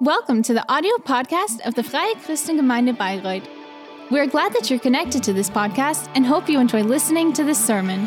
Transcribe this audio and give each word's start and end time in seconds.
Welcome 0.00 0.42
to 0.42 0.54
the 0.54 0.68
audio 0.68 0.96
podcast 0.96 1.60
of 1.64 1.76
the 1.76 1.84
Freie 1.84 2.16
Christengemeinde 2.16 2.96
Bayreuth. 2.96 3.46
We're 4.10 4.26
glad 4.26 4.52
that 4.54 4.68
you're 4.68 4.80
connected 4.80 5.22
to 5.22 5.32
this 5.32 5.48
podcast 5.48 6.10
and 6.16 6.26
hope 6.26 6.48
you 6.48 6.58
enjoy 6.58 6.82
listening 6.82 7.32
to 7.34 7.44
this 7.44 7.64
sermon. 7.64 8.06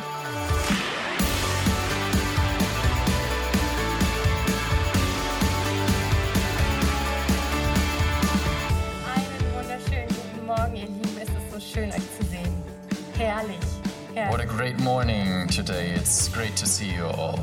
What 14.30 14.42
a 14.42 14.46
great 14.46 14.78
morning 14.80 15.48
today. 15.48 15.92
It's 15.92 16.28
great 16.28 16.58
to 16.58 16.66
see 16.66 16.94
you 16.94 17.06
all. 17.06 17.40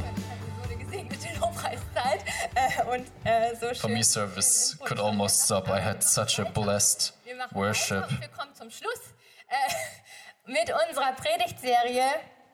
Und 2.95 3.07
äh, 3.25 3.55
so 3.57 3.67
For 3.69 3.75
schön. 3.75 3.93
me, 3.95 4.03
service 4.05 4.77
could 4.85 4.99
almost 5.01 5.45
stop. 5.45 5.69
I 5.69 5.81
had 5.81 6.03
such 6.03 6.39
a 6.39 6.45
blessed 6.45 7.13
Wir 7.25 7.37
machen 7.37 7.55
worship. 7.57 8.09
wir 8.21 8.29
kommen 8.29 8.55
zum 8.55 8.71
Schluss 8.71 9.01
äh, 9.49 10.51
mit 10.51 10.71
unserer 10.89 11.13
Predigtserie 11.13 12.05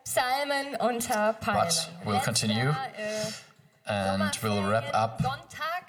Psalmen 0.05 0.77
unter 0.77 1.34
Palmen. 1.34 1.62
But 1.62 1.89
we'll 2.05 2.25
continue 2.25 2.71
äh, 2.97 3.33
And 3.84 4.34
we'll 4.43 4.62
wrap 4.69 4.95
up 4.95 5.21
Sonntag 5.23 5.84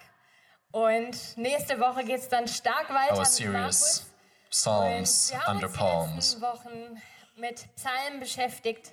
und 0.71 1.37
nächste 1.37 1.79
Woche 1.79 2.03
geht 2.03 2.19
es 2.19 2.29
dann 2.29 2.47
stark 2.47 2.89
weiter 2.89 3.13
our 3.13 3.19
mit 3.19 3.27
series. 3.27 4.05
Psalms 4.49 5.31
Und 5.31 5.37
wir 5.39 5.45
haben 5.47 5.55
Under 5.55 5.67
uns 5.67 5.77
Palms. 5.77 6.09
die 6.09 6.17
letzten 6.17 6.41
Wochen 6.41 7.01
mit 7.35 7.75
Psalmen 7.75 8.19
beschäftigt. 8.19 8.91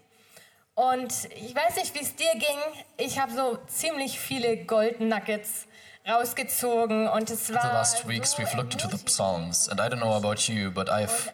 Und 0.78 1.24
ich 1.34 1.56
weiß 1.56 1.74
nicht, 1.74 1.92
wie 1.96 2.02
es 2.02 2.14
dir 2.14 2.30
ging. 2.34 2.84
Ich 2.98 3.18
habe 3.18 3.32
so 3.32 3.58
ziemlich 3.66 4.20
viele 4.20 4.58
Gold 4.58 5.00
Nuggets 5.00 5.66
rausgezogen 6.08 7.08
und 7.08 7.28
es 7.30 7.52
war 7.52 7.62
The 7.62 7.68
last 7.68 8.06
weeks 8.08 8.38
we've 8.38 8.56
looked 8.56 8.74
into 8.74 8.88
the 8.88 9.04
Psalms, 9.04 9.68
and 9.68 9.80
I 9.80 9.88
don't 9.88 9.98
know 9.98 10.14
about 10.14 10.48
you, 10.48 10.70
but 10.70 10.88
I've 10.88 11.32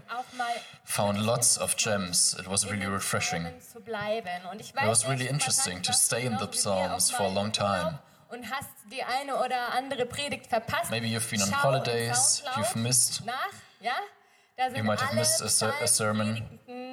found 0.85 1.19
lots 1.19 1.59
of 1.59 1.77
gems. 1.77 2.35
It 2.41 2.49
was 2.49 2.65
really 2.71 2.87
refreshing. 2.87 3.45
It 3.45 4.87
was 4.87 5.07
really 5.07 5.29
interesting 5.29 5.83
to 5.83 5.93
stay 5.93 6.25
in 6.25 6.39
the 6.39 6.49
Psalms 6.51 7.11
for 7.11 7.25
a 7.25 7.29
long 7.29 7.49
im 7.49 7.53
time. 7.53 7.99
Und 8.31 8.51
hast 8.51 8.71
die 8.91 9.05
eine 9.05 9.37
oder 9.37 9.75
andere 9.75 10.07
Predigt 10.07 10.47
verpasst. 10.47 10.91
Maybe 10.91 11.07
you've 11.09 11.29
been 11.29 11.43
on 11.43 11.51
Schau 11.51 11.63
holidays, 11.65 12.43
you've 12.57 12.77
missed, 12.77 13.27
nach, 13.27 13.35
ja? 13.81 13.93
Da 14.57 14.71
sind 14.71 14.79
You 14.79 14.85
might 14.85 15.03
have 15.03 15.15
missed 15.15 15.43
a 15.43 15.49
ser- 15.49 15.75
a 15.83 15.87
sermon, 15.87 16.37
Psalmpredigten, 16.37 16.75
äh, 16.75 16.84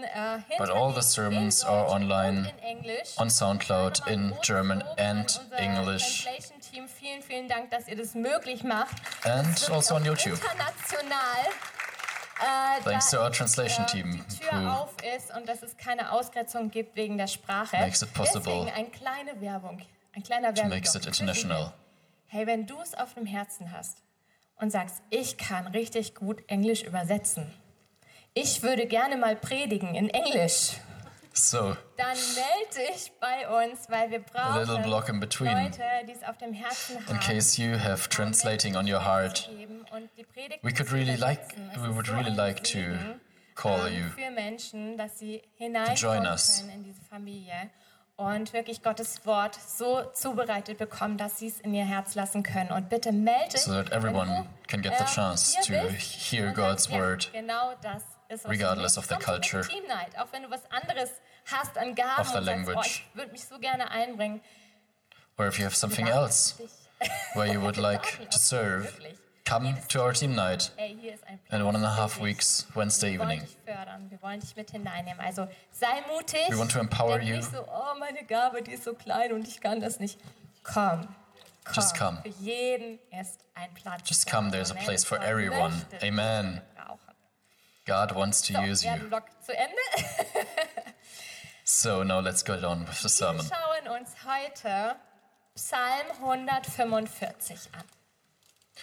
but 0.57 0.69
all 0.69 0.91
the 0.93 1.01
sermons 1.01 1.63
are 1.63 1.85
online 1.87 2.51
on 3.17 3.29
SoundCloud 3.29 4.07
in 4.07 4.33
German 4.43 4.83
and 4.97 5.39
English, 5.57 6.23
Translation-Team. 6.23 6.87
Vielen, 6.87 7.21
vielen 7.21 7.47
Dank, 7.47 7.69
dass 7.71 7.87
ihr 7.87 7.95
das 7.97 8.13
möglich 8.15 8.63
macht. 8.63 8.95
and 9.25 9.69
also 9.71 9.95
on 9.95 10.03
YouTube. 10.05 10.33
International. 10.33 11.13
Äh, 12.39 12.81
Thanks 12.83 13.11
to 13.11 13.19
our 13.21 13.31
translation 13.31 13.85
äh, 13.85 13.89
team, 13.91 14.25
die 14.31 14.37
Tür 14.39 14.51
who 14.63 14.67
auf 14.69 14.95
ist 15.15 15.31
und 15.35 15.47
dass 15.47 15.61
es 15.61 15.77
keine 15.77 16.11
Ausgrenzung 16.11 16.71
gibt 16.71 16.95
wegen 16.95 17.17
der 17.17 17.27
Sprache. 17.27 17.77
Makes 17.77 18.01
it 18.01 18.11
possible 18.15 18.65
Deswegen 18.65 18.75
eine 18.75 18.89
kleine 18.89 19.41
Werbung, 19.41 19.79
ein 20.15 20.23
kleiner 20.23 20.47
makes 20.47 20.61
Werbung. 20.95 21.01
it 21.01 21.05
international. 21.05 21.73
Hey, 22.27 22.47
wenn 22.47 22.65
du 22.65 22.79
es 22.81 22.95
auf 22.95 23.13
dem 23.13 23.27
Herzen 23.27 23.71
hast 23.71 23.97
und 24.55 24.71
sagst, 24.71 25.03
ich 25.11 25.37
kann 25.37 25.67
richtig 25.67 26.15
gut 26.15 26.43
Englisch 26.47 26.81
übersetzen, 26.81 27.53
ich 28.33 28.63
würde 28.63 28.85
gerne 28.87 29.17
mal 29.17 29.35
predigen 29.35 29.95
in 29.95 30.09
Englisch, 30.09 30.77
So, 31.33 31.77
dann 31.95 32.17
melde 32.35 32.91
dich 32.91 33.11
bei 33.21 33.47
uns, 33.47 33.89
weil 33.89 34.11
wir 34.11 34.21
a 34.33 34.57
little 34.59 34.75
brauchen 34.75 34.83
block 34.83 35.09
in 35.09 35.19
between, 35.19 35.63
Leute, 35.63 35.81
die 36.05 36.11
es 36.11 36.23
auf 36.23 36.37
dem 36.37 36.53
Herzen 36.53 36.97
haben. 36.97 37.15
in 37.15 37.19
case 37.21 37.61
you 37.61 37.77
have 37.79 38.09
translating 38.09 38.75
on 38.75 38.85
your 38.85 39.03
heart. 39.05 39.49
We 40.61 40.73
could 40.73 40.91
really 40.91 41.15
like, 41.15 41.39
we 41.77 41.93
would 41.95 42.09
really 42.09 42.31
like 42.35 42.63
to 42.65 42.79
call 43.55 43.87
ähm, 43.87 43.93
you. 43.93 44.09
für 44.09 44.31
Menschen, 44.31 44.97
dass 44.97 45.19
sie 45.19 45.41
join 45.57 45.73
hineinkommen 45.73 46.23
können 46.23 46.69
in 46.69 46.83
diese 46.83 47.01
Familie 47.09 47.69
und 48.17 48.53
wirklich 48.53 48.83
Gottes 48.83 49.25
Wort 49.25 49.55
so 49.55 50.03
zubereitet 50.13 50.77
bekommen, 50.77 51.17
dass 51.17 51.39
sie 51.39 51.47
es 51.47 51.59
in 51.61 51.73
ihr 51.73 51.85
Herz 51.85 52.13
lassen 52.15 52.43
können. 52.43 52.71
Und 52.71 52.89
bitte 52.89 53.11
melde 53.11 53.53
dich, 53.53 53.61
So 53.61 53.71
that 53.71 53.91
everyone 53.91 54.47
can 54.67 54.81
get 54.81 54.97
the 54.97 55.05
äh, 55.05 55.07
chance 55.07 55.55
to 55.65 55.73
hear 55.73 56.51
God's 56.51 56.91
word, 56.91 57.31
Genau 57.33 57.73
das 57.81 58.03
ist 58.31 58.47
regardless 58.47 58.97
of 58.97 59.09
mich. 59.09 59.19
the 59.19 59.25
Komm 59.25 59.41
zu 59.43 59.51
der 59.51 59.61
culture, 59.61 59.67
Team 59.67 59.87
Night, 59.87 60.17
auch 60.17 60.27
wenn 60.31 60.43
du 60.43 60.49
was 60.51 60.61
anderes 60.71 61.09
hast 61.51 61.77
an 61.77 61.93
Gaben 61.95 62.21
of 62.21 62.27
the 62.29 62.37
und 62.37 62.45
sagst, 62.45 62.47
oh, 62.47 62.71
language. 62.71 62.85
ich 62.87 63.15
würde 63.15 63.31
mich 63.31 63.45
so 63.45 63.59
gerne 63.59 63.91
einbringen. 63.91 64.41
or 65.37 65.47
if 65.47 65.57
you 65.57 65.65
have 65.65 65.75
something 65.75 66.07
else 66.07 66.55
where 67.33 67.47
you 67.51 67.59
would 67.59 67.77
like 67.77 68.29
to 68.29 68.37
serve, 68.37 68.93
come 69.43 69.75
to 69.87 69.99
our 70.01 70.13
team 70.13 70.35
night 70.35 70.69
in 70.77 71.65
one 71.65 71.75
and 71.75 71.83
a 71.83 71.89
half 71.89 72.19
weeks, 72.19 72.67
Wednesday 72.75 73.13
evening. 73.15 73.41
Also 75.17 75.47
sei 75.71 76.01
mutig. 76.07 76.49
We 76.49 76.57
want 76.57 76.71
to 76.71 76.79
empower 76.79 77.17
Denk 77.19 77.29
you. 77.29 77.41
so, 77.41 77.65
oh, 77.67 77.97
meine 77.99 78.23
Gabe, 78.23 78.61
die 78.61 78.73
ist 78.73 78.83
so 78.83 78.93
klein 78.93 79.33
und 79.33 79.47
ich 79.47 79.59
kann 79.59 79.81
das 79.81 79.99
nicht. 79.99 80.19
Komm. 80.63 81.07
komm. 81.63 81.73
Just 81.73 81.95
come. 81.95 82.21
Just 84.05 84.27
come, 84.27 84.51
there's 84.51 84.71
a 84.71 84.75
place 84.75 85.03
for 85.03 85.17
everyone. 85.19 85.73
Amen. 86.03 86.61
God 87.91 88.15
wants 88.15 88.41
to 88.43 88.53
So, 88.53 88.61
use 88.61 88.83
you. 88.85 88.91
Werbeblock 88.91 89.25
zu 89.45 89.51
Ende. 89.57 89.75
So 91.63 92.03
now 92.03 92.19
let's 92.19 92.43
get 92.43 92.63
on 92.65 92.81
with 92.87 92.97
the 92.97 93.03
Wir 93.05 93.09
sermon. 93.09 93.45
schauen 93.45 93.99
uns 93.99 94.09
heute 94.25 94.95
Psalm 95.55 96.07
145 96.21 97.69
an. 97.73 97.83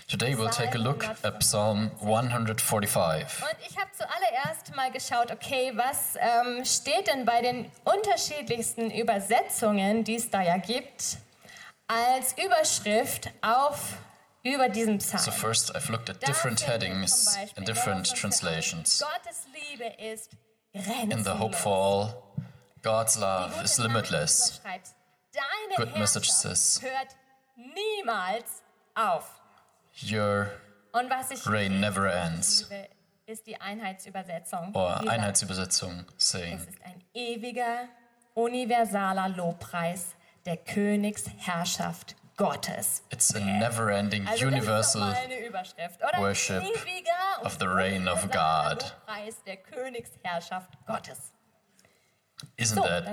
Today 0.08 0.34
we'll 0.36 0.48
take 0.48 0.74
a 0.74 0.78
look 0.78 1.04
at 1.04 1.40
Psalm 1.40 1.90
145. 2.00 3.42
Und 3.42 3.56
ich 3.68 3.76
habe 3.76 3.90
zuallererst 3.92 4.74
mal 4.74 4.90
geschaut, 4.90 5.30
okay, 5.32 5.72
was 5.74 6.14
ähm, 6.18 6.64
steht 6.64 7.08
denn 7.08 7.24
bei 7.26 7.42
den 7.42 7.70
unterschiedlichsten 7.84 8.90
Übersetzungen, 8.90 10.04
die 10.04 10.14
es 10.16 10.30
da 10.30 10.40
ja 10.42 10.56
gibt, 10.56 11.18
als 11.88 12.34
Überschrift 12.42 13.30
auf 13.42 13.94
über 14.42 14.68
diesen 14.68 14.98
Psalm. 14.98 15.22
So 15.22 15.30
first 15.30 15.74
I've 15.74 15.90
looked 15.90 16.08
at 16.10 16.26
different 16.26 16.60
headings 16.66 17.36
in 17.56 17.64
different 17.64 18.06
Vers 18.08 18.10
5, 18.12 18.20
translations. 18.20 18.98
Gottes 19.00 19.46
Liebe 19.52 19.84
ist 20.12 20.30
In 20.72 20.82
the 20.82 20.90
grenzenlos. 20.90 21.38
hope 21.38 21.54
for 21.56 21.72
all, 21.76 22.22
God's 22.82 23.16
love 23.18 23.52
is 23.64 23.78
limitless. 23.78 24.60
Good 25.76 25.96
message 25.96 26.30
says- 26.30 26.80
hört 26.82 27.14
niemals 27.56 28.62
auf. 28.94 29.24
Your 30.02 30.50
reign 31.46 31.80
never 31.80 32.06
ends. 32.12 32.68
ist 33.26 33.46
die 33.46 33.60
Einheitsübersetzung. 33.60 34.72
Sagt, 34.72 35.08
Einheitsübersetzung 35.08 36.06
saying, 36.16 36.54
Es 36.56 36.66
ist 36.74 36.82
ein 36.84 37.02
ewiger, 37.14 37.88
universaler 38.34 39.28
Lobpreis 39.28 40.14
der 40.46 40.56
Königsherrschaft 40.56 42.16
Gottes. 42.38 43.02
it's 43.10 43.34
a 43.34 43.40
never 43.40 43.90
ending 43.90 44.26
Also 44.26 44.48
das 44.48 44.54
universal 44.54 45.14
worship 46.18 46.62
of 47.42 47.58
the 47.58 47.66
reign 47.68 48.08
of 48.08 48.30
God. 48.30 48.84
Der 49.46 49.56
Königsherrschaft 49.56 50.70
Gottes. 50.86 51.32
Isn't 52.56 52.76
So, 52.76 52.82
that 52.82 53.04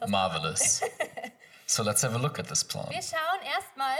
das 0.00 0.08
marvelous? 0.10 0.82
So 1.66 1.82
let's 1.82 2.02
have 2.02 2.14
a 2.14 2.18
look 2.18 2.38
at 2.38 2.48
this 2.48 2.62
psalm. 2.62 2.90
Wir 2.90 3.00
schauen 3.00 3.40
erstmal, 3.56 3.96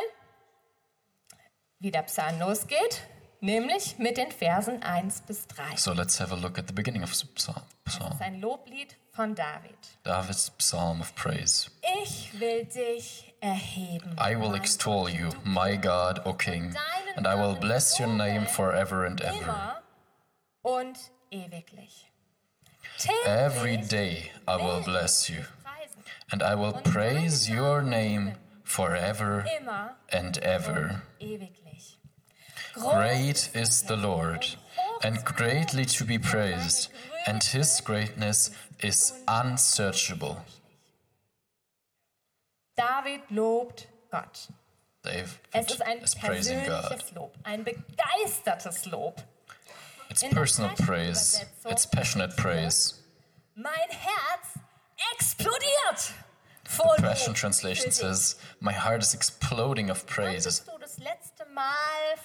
wie 1.81 1.91
der 1.91 2.03
Psalm 2.03 2.39
losgeht, 2.39 3.01
nämlich 3.41 3.99
mit 3.99 4.19
den 4.19 4.31
Versen 4.33 4.83
1 4.83 5.23
bis 5.23 5.47
3. 5.47 5.77
So 5.77 5.93
let's 5.93 6.21
have 6.21 6.31
a 6.33 6.37
look 6.37 6.59
at 6.59 6.67
the 6.67 6.75
beginning 6.75 7.03
of 7.03 7.15
the 7.15 7.27
psalm. 7.35 7.63
Das 7.85 7.95
psalm. 7.97 8.13
ist 8.13 8.21
ein 8.21 8.41
Loblied 8.41 8.97
von 9.13 9.35
David. 9.35 9.77
David's 10.03 10.51
psalm 10.51 11.01
of 11.01 11.15
praise. 11.15 11.71
Ich 12.03 12.39
will 12.39 12.67
dich. 12.67 13.24
I 13.45 14.37
will 14.37 14.55
extol 14.55 15.11
you, 15.11 15.31
my 15.45 15.77
God, 15.77 16.21
O 16.25 16.33
King, 16.33 16.75
and 17.15 17.27
I 17.27 17.35
will 17.35 17.55
bless 17.55 18.01
your 18.01 18.09
name 18.09 18.47
forever 18.47 19.05
and 19.05 19.21
ever. 19.21 19.37
immer 19.43 19.83
und 20.65 20.97
ewiglich. 21.31 22.07
Every 23.27 23.77
day 23.77 24.33
I 24.49 24.57
will 24.57 24.81
bless 24.83 25.29
you, 25.29 25.45
and 26.33 26.43
I 26.43 26.55
will 26.55 26.73
praise 26.73 27.51
your 27.51 27.83
name 27.83 28.33
forever 28.63 29.45
and 30.11 30.39
ever. 30.39 31.03
Great 32.75 33.51
is 33.55 33.83
the 33.83 33.97
Lord, 33.97 34.57
and 35.03 35.23
greatly 35.23 35.85
to 35.85 36.05
be 36.05 36.19
praised, 36.19 36.89
and 37.27 37.43
his 37.45 37.83
greatness 37.83 38.51
is 38.81 39.13
unsearchable. 39.29 40.45
David 42.77 43.21
lobt 43.31 43.89
Gott. 44.11 44.49
David 45.03 45.29
Es 45.53 45.71
ist 45.71 45.83
ein 45.83 46.01
persönliches 46.01 47.13
Lob, 47.13 47.35
ein 47.45 47.63
begeistertes 47.65 48.87
Lob. 48.87 49.23
It's 50.11 50.23
In 50.23 50.31
personal 50.31 50.71
Passion 50.71 50.87
praise, 50.87 51.47
it's 51.69 51.87
passionate 51.87 52.37
praise. 52.37 53.03
Mein 53.55 53.73
Herz 53.89 54.59
explodiert 55.15 56.15
vor 56.65 56.97
Passion 56.97 57.29
Lob 57.33 57.37
Translation 57.37 57.91
says, 57.93 58.37
My 58.61 58.73
heart 58.73 59.03
is 59.03 59.15
exploding 59.15 59.91
of 59.91 60.05
Wann 60.07 60.15
praises. 60.15 60.61
bist 60.61 60.69
du 60.69 60.79
das 60.79 60.99
letzte 60.99 61.45
Mal 61.47 61.65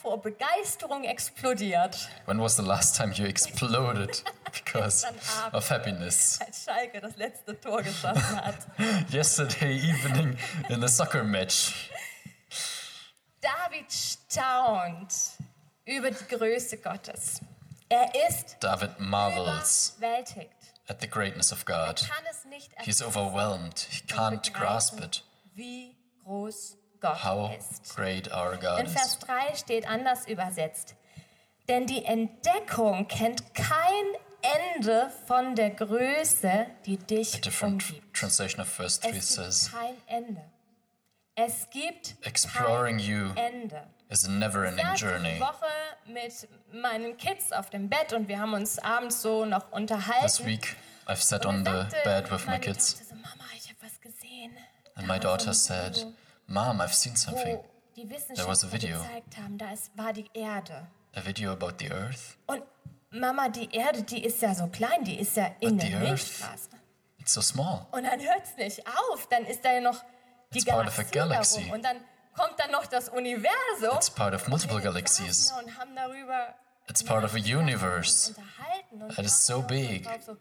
vor 0.02 0.22
Begeisterung 0.22 1.04
explodiert, 1.04 2.10
When 2.26 2.40
was 2.40 2.56
the 2.56 2.64
last 2.64 2.96
time 2.96 3.12
you 3.14 3.26
exploded 3.28 4.24
because 4.52 5.06
of 5.52 5.70
happiness? 5.70 6.40
als 6.46 6.64
Schalke 6.64 7.00
das 7.02 7.16
letzte 7.18 7.60
Tor 7.60 7.82
geschossen 7.82 8.44
hat? 8.44 8.56
Yesterday 9.12 9.78
evening 9.78 10.38
in 10.70 10.82
the 10.82 10.88
soccer 10.88 11.24
match. 11.24 11.90
David 13.42 13.92
staunt 13.92 15.14
über 15.86 16.12
die 16.12 16.28
Größe 16.36 16.78
Gottes. 16.78 17.42
Er 17.90 18.12
ist 18.28 18.58
David 18.60 19.00
marvels 19.00 19.96
überwältigt. 19.98 20.52
at 20.88 21.02
the 21.02 21.08
greatness 21.08 21.52
of 21.52 21.66
God. 21.66 22.08
Nicht 22.50 22.72
He's 22.82 23.02
overwhelmed. 23.02 23.80
He 23.80 24.02
can't 24.06 24.52
grasp 24.54 25.00
it. 25.00 25.24
wie 25.56 25.96
groß 26.24 26.78
Gott 27.00 27.24
How 27.24 27.56
ist. 27.58 27.96
great 27.96 28.32
our 28.32 28.58
God 28.58 28.80
In 28.80 28.88
Vers 28.88 29.14
is. 29.14 29.20
3 29.20 29.56
steht 29.56 29.88
anders 29.88 30.28
übersetzt. 30.28 30.96
Denn 31.68 31.86
die 31.88 32.04
Entdeckung 32.04 33.08
kennt 33.08 33.54
kein 33.54 34.06
Ende 34.76 35.12
von 35.28 35.56
der 35.56 35.70
Größe, 35.72 36.68
die 36.86 36.98
dich 36.98 37.42
Different 37.42 37.90
umgibt. 37.90 38.14
translation 38.14 38.62
of 38.62 38.68
verse 38.70 39.00
3 39.02 39.10
Es 39.10 39.14
gibt 39.14 39.24
says, 39.26 39.72
kein 39.72 39.96
Ende. 40.08 40.42
Es 41.36 41.70
gibt 41.70 42.16
Exploring 42.26 42.98
kein 42.98 43.08
you 43.08 43.32
Ende. 43.36 43.88
is 44.10 44.26
a 44.26 44.32
never 44.32 44.66
ending 44.66 44.86
saß 44.86 45.00
journey. 45.00 45.40
Woche 45.40 45.66
mit 46.08 46.48
meinen 46.74 47.16
Kids 47.18 47.52
auf 47.52 47.70
dem 47.70 47.90
Bett 47.90 48.14
und 48.14 48.28
wir 48.28 48.40
haben 48.40 48.54
uns 48.54 48.80
abends 48.80 49.22
so 49.22 49.46
noch 49.46 49.72
unterhalten. 49.72 50.26
This 50.26 50.46
week 50.46 50.76
I've 51.08 51.22
sat 51.22 51.46
on 51.46 51.64
the 51.66 51.86
bed 52.04 52.32
with 52.32 52.46
my 52.46 52.60
kids, 52.60 52.94
Tochter 52.94 53.06
so, 53.10 53.16
Mama, 53.16 53.44
ich 53.56 53.68
habe 53.70 53.78
was 53.82 54.00
gesehen. 54.02 54.52
and 54.96 55.08
my 55.08 55.18
daughter 55.20 55.54
said, 55.54 56.06
Mom, 56.48 56.82
I've 56.82 56.94
seen 56.94 57.16
something. 57.16 57.60
die 57.96 58.48
was 58.48 58.64
a 58.64 58.72
video. 58.72 58.98
haben, 59.38 59.58
da 59.58 59.72
ist, 59.72 59.92
war 59.96 60.14
die 60.14 60.30
Erde. 60.34 60.88
A 61.16 61.26
video 61.26 61.52
about 61.52 61.74
the 61.80 61.92
earth. 61.92 62.38
Und 62.48 62.64
Mama, 63.12 63.50
die 63.50 63.74
Erde, 63.74 64.04
die 64.04 64.24
ist 64.24 64.42
ja 64.42 64.54
so 64.54 64.68
klein, 64.68 65.04
die 65.04 65.20
ist 65.20 65.36
ja 65.36 65.48
in 65.60 65.78
But 65.78 65.82
der 65.82 65.90
the 65.90 65.96
Earth- 65.96 66.04
Milchstraße. 66.10 66.70
It's 67.18 67.34
so 67.34 67.42
small. 67.42 67.86
Und 67.92 68.04
dann 68.04 68.20
hört 68.20 68.44
es 68.44 68.56
nicht 68.58 68.88
auf, 68.88 69.28
dann 69.30 69.46
ist 69.46 69.64
da 69.66 69.74
ja 69.74 69.82
noch 69.82 70.04
die 70.54 70.60
It's 70.60 70.66
part 70.66 70.88
of 70.88 70.98
a 71.00 71.04
Galaxie, 71.04 71.14
galaxy. 71.14 71.56
darum. 71.60 71.72
Und 71.74 71.84
dann 71.86 71.98
kommt 72.36 72.60
dann 72.60 72.72
noch 72.72 72.86
das 72.86 73.10
Universum. 73.10 73.96
It's 73.96 74.10
part 74.10 74.34
of 74.34 74.48
multiple 74.48 74.78
Und 74.78 74.84
galaxies. 74.84 75.52
Und 75.52 75.78
haben 75.78 75.96
darüber 75.96 76.56
It's 76.88 77.04
part 77.04 77.24
of 77.24 77.34
a 77.34 77.38
universe. 77.38 78.34
Und 78.92 79.16
That 79.16 79.26
is 79.26 79.46
so 79.46 79.62
big. 79.62 80.08
So, 80.26 80.38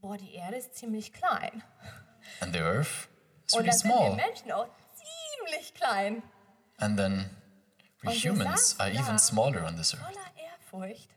boah, 0.00 0.16
die 0.18 0.34
Erde 0.34 0.56
ist 0.56 0.74
ziemlich 0.76 1.12
klein. 1.12 1.62
And 2.40 2.52
the 2.54 2.60
earth 2.60 3.08
is 3.46 3.54
Und 3.54 3.60
really 3.60 3.70
dann 3.70 3.78
sind 3.78 3.90
wir 3.90 3.96
small. 3.96 4.16
Menschen 4.16 4.52
auch 4.52 4.66
ziemlich 5.46 5.74
klein. 5.74 6.22
And 6.78 6.98
then 6.98 7.30
we 8.02 8.08
Und 8.10 8.16
humans 8.16 8.76
are 8.80 8.90
even 8.90 9.18
smaller 9.18 9.64
on 9.66 9.76
this 9.76 9.94
earth. 9.94 10.04
Voller 10.04 10.30
Ehrfurcht. 10.36 11.08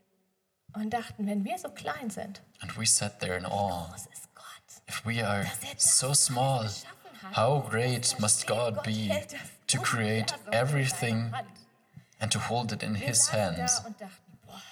Und 0.76 0.90
dachten, 0.90 1.26
wenn 1.26 1.44
wir 1.44 1.58
so 1.58 1.70
klein 1.70 2.10
sind, 2.10 2.42
And 2.60 2.76
we 2.78 2.86
sat 2.86 3.18
there 3.20 3.36
in 3.36 3.46
awe. 3.46 3.88
was 3.92 4.06
ist 4.06 4.28
Gott? 4.34 4.44
If 4.88 5.04
we 5.06 5.26
are 5.26 5.42
Dass 5.44 5.62
er 5.64 5.74
das 5.74 5.98
so 5.98 6.06
alles 6.08 6.24
small, 6.26 6.62
geschaffen 6.64 7.22
hat. 7.22 7.36
how 7.36 7.68
great 7.70 8.18
must 8.20 8.44
Versteht, 8.44 8.46
God 8.46 8.74
Gott 8.76 8.84
be 8.84 8.92
hält 9.08 9.32
das 9.32 9.40
to 9.68 9.80
create 9.80 10.32
Universum 10.32 10.46
in 10.46 10.52
seiner 10.52 10.62
everything 10.62 11.32
Hand. 11.32 11.48
and 12.20 12.32
to 12.32 12.38
hold 12.48 12.72
it 12.72 12.82
in 12.82 12.94
Wir 12.94 13.06
His 13.06 13.24
saßen 13.26 13.56
hands? 13.56 13.80
Da 13.80 13.86
und 13.86 14.00
dachten, 14.00 14.38
boah, 14.46 14.62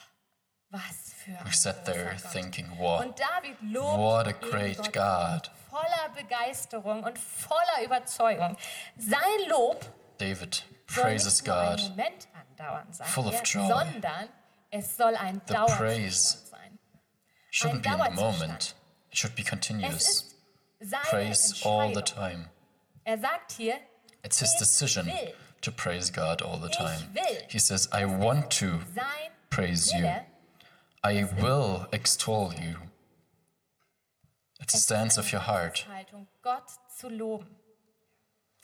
was 0.71 1.13
für 1.17 1.31
ein 1.39 1.47
We 1.47 1.53
sat 1.57 1.85
there 1.87 2.05
großer 2.11 2.23
Gott. 2.23 2.33
thinking, 2.33 2.71
wow, 2.79 3.01
Und 3.01 3.19
David 3.19 3.57
lobt 3.63 3.99
what 3.99 4.27
a 4.27 4.31
eben 4.31 4.41
great 4.51 4.93
Gott 4.93 4.93
God. 4.93 5.51
voller 5.71 6.09
Begeisterung 6.15 7.03
und 7.03 7.19
voller 7.19 7.83
Überzeugung. 7.85 8.57
Sein 8.99 9.49
Lob 9.49 9.85
David 10.19 10.65
soll 10.87 11.03
praises 11.03 11.41
nicht 11.43 11.47
nur 11.47 11.57
einen 11.57 11.77
God. 11.79 11.89
Moment 11.91 12.29
andauern, 12.59 12.93
sagt 12.93 13.11
full 13.11 13.27
of 13.27 13.35
er, 13.35 13.43
joy. 13.43 13.69
Es 14.75 14.97
soll 14.97 15.15
ein 15.17 15.41
The 15.47 15.55
Dauerzustand 15.55 15.79
praise 15.79 16.39
sein. 16.51 16.79
Shouldn't 17.53 17.83
be 17.83 17.89
in 17.91 18.15
the 18.17 18.21
moment, 18.21 18.75
it 19.11 19.17
should 19.19 19.35
be 19.37 19.43
Es 19.43 19.49
continuous. 19.51 19.95
ist 20.09 20.35
seine 20.81 21.03
Praise 21.05 21.63
all 21.65 21.93
the 21.95 22.01
Entscheidung. 22.01 22.15
time. 22.15 22.51
Er 23.05 23.19
sagt 23.19 23.53
hier, 23.53 23.79
It's 24.25 24.39
his 24.41 24.55
decision 24.59 25.11
to 25.61 25.71
praise 25.71 26.11
God 26.11 26.43
all 26.43 26.59
the 26.59 26.71
time. 26.71 27.15
He 27.49 27.59
says, 27.59 27.89
I 27.93 28.07
want 28.07 28.51
to 28.59 28.81
sein 28.95 29.31
praise 29.51 29.93
you. 29.93 30.03
Wille 30.05 30.25
I 31.05 31.25
will 31.41 31.87
extol 31.93 32.53
you. 32.55 32.77
It's 34.61 34.75
a 34.75 34.79
stance 34.79 35.19
of 35.19 35.31
your 35.33 35.43
heart. 35.43 35.87
Haltung, 35.87 36.27
Gott 36.43 36.65
zu 36.99 37.09
loben. 37.11 37.55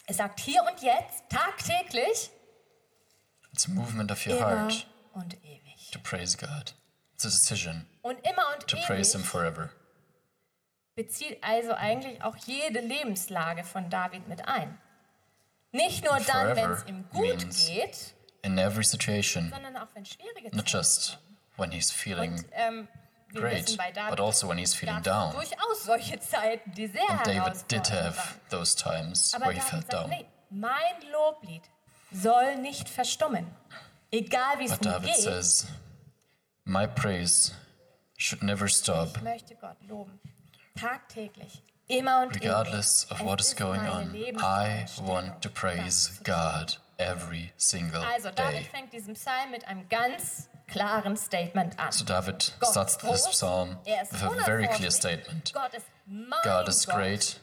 Er 0.07 0.15
sagt 0.15 0.41
hier 0.41 0.63
und 0.65 0.81
jetzt, 0.83 1.23
tagtäglich, 1.29 2.31
It's 3.53 3.67
a 3.67 3.71
movement 3.71 4.11
of 4.11 4.27
your 4.27 4.37
immer 4.39 4.47
heart 4.63 4.87
und 5.13 5.35
ewig. 5.45 5.70
To 5.93 5.99
praise 5.99 6.37
God. 6.37 6.73
It's 7.15 7.25
a 7.25 7.29
decision 7.29 7.87
Und 8.03 8.19
immer 8.27 8.45
und 8.55 8.67
to 8.67 8.77
praise 8.87 9.13
Him 9.13 9.23
forever. 9.25 9.71
bezieht 10.95 11.43
also 11.43 11.73
eigentlich 11.73 12.23
auch 12.23 12.37
jede 12.37 12.81
Lebenslage 12.81 13.65
von 13.65 13.89
David 13.91 14.29
mit 14.29 14.47
ein. 14.49 14.79
Nicht 15.73 16.05
nur 16.05 16.19
dann, 16.21 16.57
wenn 16.57 16.71
es 16.73 16.85
ihm 16.87 17.09
gut 17.11 17.47
geht, 17.67 18.15
In 18.43 18.59
every 18.59 18.83
situation, 18.85 19.51
sondern 19.51 19.77
auch 19.77 19.89
wenn 19.95 20.05
schwierige 20.05 20.55
not 20.57 20.67
Zeiten 20.69 20.77
just 20.79 21.19
when 21.57 21.71
He's 21.71 21.91
feeling 21.93 22.33
Und 22.33 22.47
ähm, 22.53 22.89
great, 23.35 23.65
wissen 23.67 23.77
David 23.79 24.11
but 24.11 24.21
also 24.21 24.49
when 24.49 24.59
He's 24.59 24.75
feeling 24.75 25.01
down. 25.03 25.33
durchaus 25.33 25.85
solche 25.85 26.19
Zeiten, 26.21 26.73
die 26.73 26.87
sehr 26.89 27.09
And 27.09 27.27
David 27.27 27.71
did 27.71 27.89
have 27.91 28.17
waren. 28.17 28.41
those 28.51 28.75
times 28.75 29.35
Aber 29.35 29.45
where 29.47 29.53
he 29.55 29.59
David 29.61 29.71
felt 29.71 29.91
sagt, 29.91 29.93
down. 29.93 30.11
nee, 30.11 30.27
mein 30.51 31.11
Loblied 31.13 31.63
soll 32.11 32.57
nicht 32.57 32.89
verstummen. 32.89 33.47
Egal 34.11 34.59
wie 34.59 34.65
es 34.65 34.81
mir 34.81 35.01
geht, 35.01 35.17
says, 35.17 35.67
My 36.71 36.87
praise 36.87 37.53
should 38.17 38.45
never 38.45 38.69
stop, 38.69 39.17
ich 39.17 39.23
möchte 39.23 39.57
Gott 39.57 39.77
loben. 39.89 40.21
Tagtäglich. 40.79 41.65
Immer 41.89 42.23
und 42.23 42.33
regardless 42.37 43.07
ewig. 43.11 43.21
of 43.21 43.27
what 43.27 43.41
is 43.41 43.57
going 43.57 43.81
on. 43.81 44.15
I 44.15 44.87
want 45.03 45.43
to 45.43 45.49
praise. 45.49 46.21
God 46.23 46.79
every 46.97 47.53
single 47.57 48.01
Also, 48.05 48.31
David 48.31 48.61
day. 48.61 48.69
fängt 48.71 48.93
diesen 48.93 49.15
Psalm 49.15 49.51
mit 49.51 49.67
einem 49.67 49.89
ganz 49.89 50.49
klaren 50.69 51.17
Statement 51.17 51.77
an. 51.77 51.91
So 51.91 52.05
David 52.05 52.55
Gott 52.61 52.71
starts 52.71 52.99
this 52.99 53.29
psalm 53.33 53.77
with 53.85 54.23
a 54.23 54.45
very 54.45 54.69
clear 54.69 54.93
statement. 54.93 55.53
Gott 55.53 55.75
ist 55.75 55.87
mein 56.07 56.39
God 56.45 56.69
is 56.69 56.87
Gott, 56.87 56.95
great, 56.95 57.41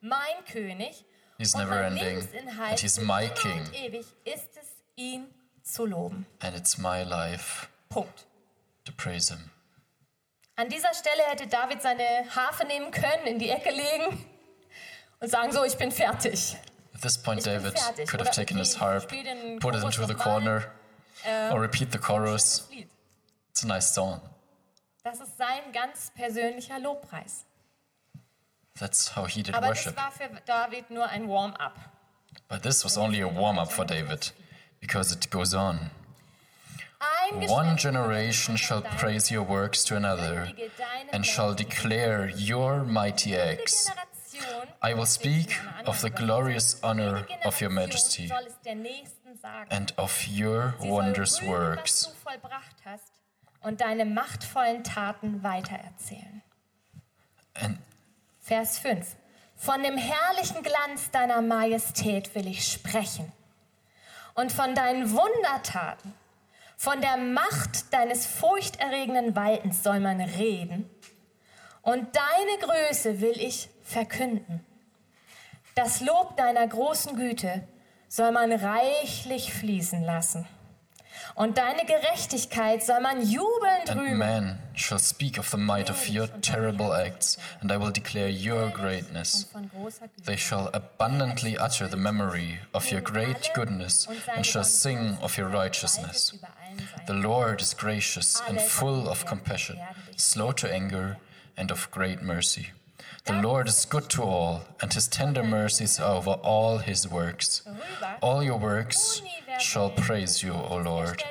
mein 0.00 0.46
König. 0.50 1.04
He's 1.36 1.54
never 1.54 1.82
ending, 1.82 2.26
and 2.58 2.80
He's 2.80 2.98
my 2.98 3.28
King. 3.34 3.66
Ewig 3.74 4.06
ist 4.24 4.56
es, 4.56 4.66
ihn 4.96 5.26
zu 5.62 5.84
loben. 5.84 6.24
and 6.40 6.56
it's 6.56 6.78
my 6.78 7.02
life 7.02 7.68
Punkt. 7.90 8.24
To 8.84 8.92
praise 8.96 9.30
Him. 9.30 9.50
An 10.56 10.68
dieser 10.68 10.92
Stelle 10.94 11.22
hätte 11.28 11.46
David 11.46 11.82
seine 11.82 12.04
Harfe 12.34 12.66
nehmen 12.66 12.90
können, 12.90 13.26
in 13.26 13.38
die 13.38 13.48
Ecke 13.48 13.70
legen 13.70 14.24
und 15.20 15.28
sagen, 15.28 15.52
so, 15.52 15.64
ich 15.64 15.76
bin 15.76 15.90
fertig. 15.90 16.56
At 16.94 17.00
this 17.00 17.18
point, 17.18 17.38
Ich 17.38 17.44
David 17.44 17.74
could 18.06 18.20
have 18.20 18.30
taken 18.32 18.58
his 18.58 18.78
harp, 18.78 19.08
put 19.08 19.74
it 19.74 19.82
into 19.82 20.06
the 20.06 20.14
corner, 20.14 20.70
or 21.50 21.60
repeat 21.60 21.90
the 21.90 21.98
chorus. 21.98 22.68
It's 23.50 23.64
a 23.64 23.66
nice 23.66 23.92
song. 23.94 24.20
Das 25.02 25.18
ist 25.20 25.36
sein 25.36 25.72
ganz 25.72 26.12
persönlicher 26.14 26.78
Lobpreis. 26.78 27.44
That's 28.78 29.16
how 29.16 29.26
he 29.26 29.42
did 29.42 29.54
Aber 29.54 29.68
worship. 29.68 29.96
das 29.96 30.04
war 30.04 30.12
für 30.12 30.28
David 30.46 30.90
nur 30.90 31.08
ein 31.08 31.28
Warm-up. 31.28 31.74
But 32.48 32.62
this 32.62 32.84
was 32.84 32.96
only 32.96 33.20
a 33.22 33.26
warm 33.28 33.58
up 33.58 33.72
for 33.72 33.84
David, 33.84 34.32
because 34.80 35.12
it 35.12 35.30
goes 35.30 35.54
on. 35.54 35.90
One 37.48 37.76
generation 37.76 38.56
shall 38.56 38.82
praise 38.82 39.30
your 39.30 39.42
works 39.42 39.84
to 39.84 39.96
another, 39.96 40.52
and 41.12 41.24
shall 41.24 41.54
declare 41.54 42.30
your 42.36 42.84
mighty 42.84 43.36
acts. 43.36 43.90
I 44.82 44.94
will 44.94 45.06
speak 45.06 45.56
of 45.86 46.00
the 46.00 46.10
glorious 46.10 46.78
honor 46.82 47.26
of 47.44 47.60
your 47.60 47.70
majesty 47.70 48.30
and 49.70 49.92
of 49.96 50.26
your 50.28 50.74
wondrous 50.80 51.42
works. 51.42 52.12
und 53.62 53.80
deine 53.80 54.04
machtvollen 54.04 54.84
Taten 54.84 55.42
weitererzählen. 55.42 56.42
And 57.54 57.78
Vers 58.40 58.78
5. 58.78 59.16
Von 59.56 59.82
dem 59.82 59.96
herrlichen 59.96 60.62
Glanz 60.62 61.10
deiner 61.12 61.40
Majestät 61.42 62.34
will 62.34 62.48
ich 62.48 62.66
sprechen 62.66 63.32
und 64.34 64.50
von 64.50 64.74
deinen 64.74 65.12
Wundertaten, 65.12 66.14
von 66.82 67.00
der 67.00 67.16
Macht 67.16 67.94
deines 67.94 68.26
furchterregenden 68.26 69.36
Waltens 69.36 69.84
soll 69.84 70.00
man 70.00 70.20
reden 70.20 70.90
und 71.82 72.08
deine 72.16 72.58
Größe 72.88 73.20
will 73.20 73.40
ich 73.40 73.68
verkünden. 73.84 74.66
Das 75.76 76.00
Lob 76.00 76.36
deiner 76.36 76.66
großen 76.66 77.14
Güte 77.14 77.68
soll 78.08 78.32
man 78.32 78.50
reichlich 78.50 79.54
fließen 79.54 80.02
lassen. 80.02 80.44
Und 81.34 81.56
deine 81.56 81.84
Gerechtigkeit 81.86 82.82
soll 82.82 83.00
man 83.00 83.22
jubelnd 83.22 83.88
And 83.88 84.00
rühmen. 84.00 84.18
man 84.18 84.58
shall 84.74 84.98
speak 84.98 85.38
of 85.38 85.50
the 85.50 85.56
might 85.56 85.88
of 85.88 86.08
your 86.08 86.28
terrible 86.42 86.92
acts, 86.92 87.38
and 87.60 87.72
I 87.72 87.78
will 87.78 87.90
declare 87.92 88.28
your 88.28 88.70
greatness. 88.70 89.46
Von 89.52 89.70
großer 89.70 90.08
Güte. 90.08 90.26
They 90.26 90.36
shall 90.36 90.68
abundantly 90.74 91.56
utter 91.58 91.88
the 91.88 91.96
memory 91.96 92.58
of 92.74 92.90
your 92.90 93.00
great 93.00 93.50
goodness, 93.54 94.06
and 94.34 94.44
shall 94.44 94.64
sing 94.64 95.16
of 95.22 95.38
your 95.38 95.48
righteousness. 95.48 96.32
Über 96.34 96.48
allen 96.48 96.78
Seiten. 96.78 97.06
The 97.06 97.28
Lord 97.28 97.60
is 97.62 97.74
gracious 97.76 98.42
and 98.46 98.60
full 98.60 99.08
of 99.08 99.24
compassion, 99.24 99.78
slow 100.16 100.52
to 100.52 100.70
anger, 100.70 101.16
and 101.56 101.70
of 101.70 101.90
great 101.90 102.22
mercy. 102.22 102.72
The 103.24 103.34
Lord 103.40 103.68
is 103.68 103.84
good 103.84 104.08
to 104.10 104.22
all, 104.24 104.62
and 104.80 104.92
his 104.92 105.06
tender 105.06 105.44
mercies 105.44 106.00
are 106.00 106.16
over 106.16 106.32
all 106.42 106.78
his 106.78 107.08
works. 107.08 107.62
All 108.20 108.42
your 108.42 108.58
works 108.58 109.22
shall 109.62 109.90
praise 109.90 110.42
you, 110.42 110.52
O 110.52 110.76
Lord, 110.76 111.22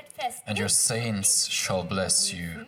and 0.47 0.57
your 0.57 0.69
saints 0.69 1.47
shall 1.47 1.83
bless 1.83 2.33
you. 2.33 2.65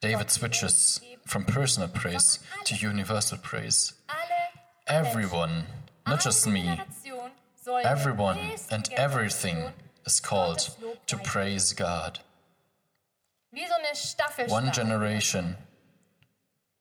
David 0.00 0.30
switches 0.30 1.00
from 1.26 1.44
personal 1.44 1.88
praise 1.88 2.38
to 2.64 2.74
universal 2.74 3.38
praise. 3.38 3.94
Everyone, 4.86 5.64
not 6.06 6.20
just 6.20 6.46
me, 6.46 6.80
everyone 7.84 8.38
and 8.70 8.88
everything 8.96 9.70
is 10.04 10.20
called 10.20 10.70
to 11.06 11.16
praise 11.16 11.72
God. 11.72 12.18
One 14.48 14.72
generation 14.72 15.56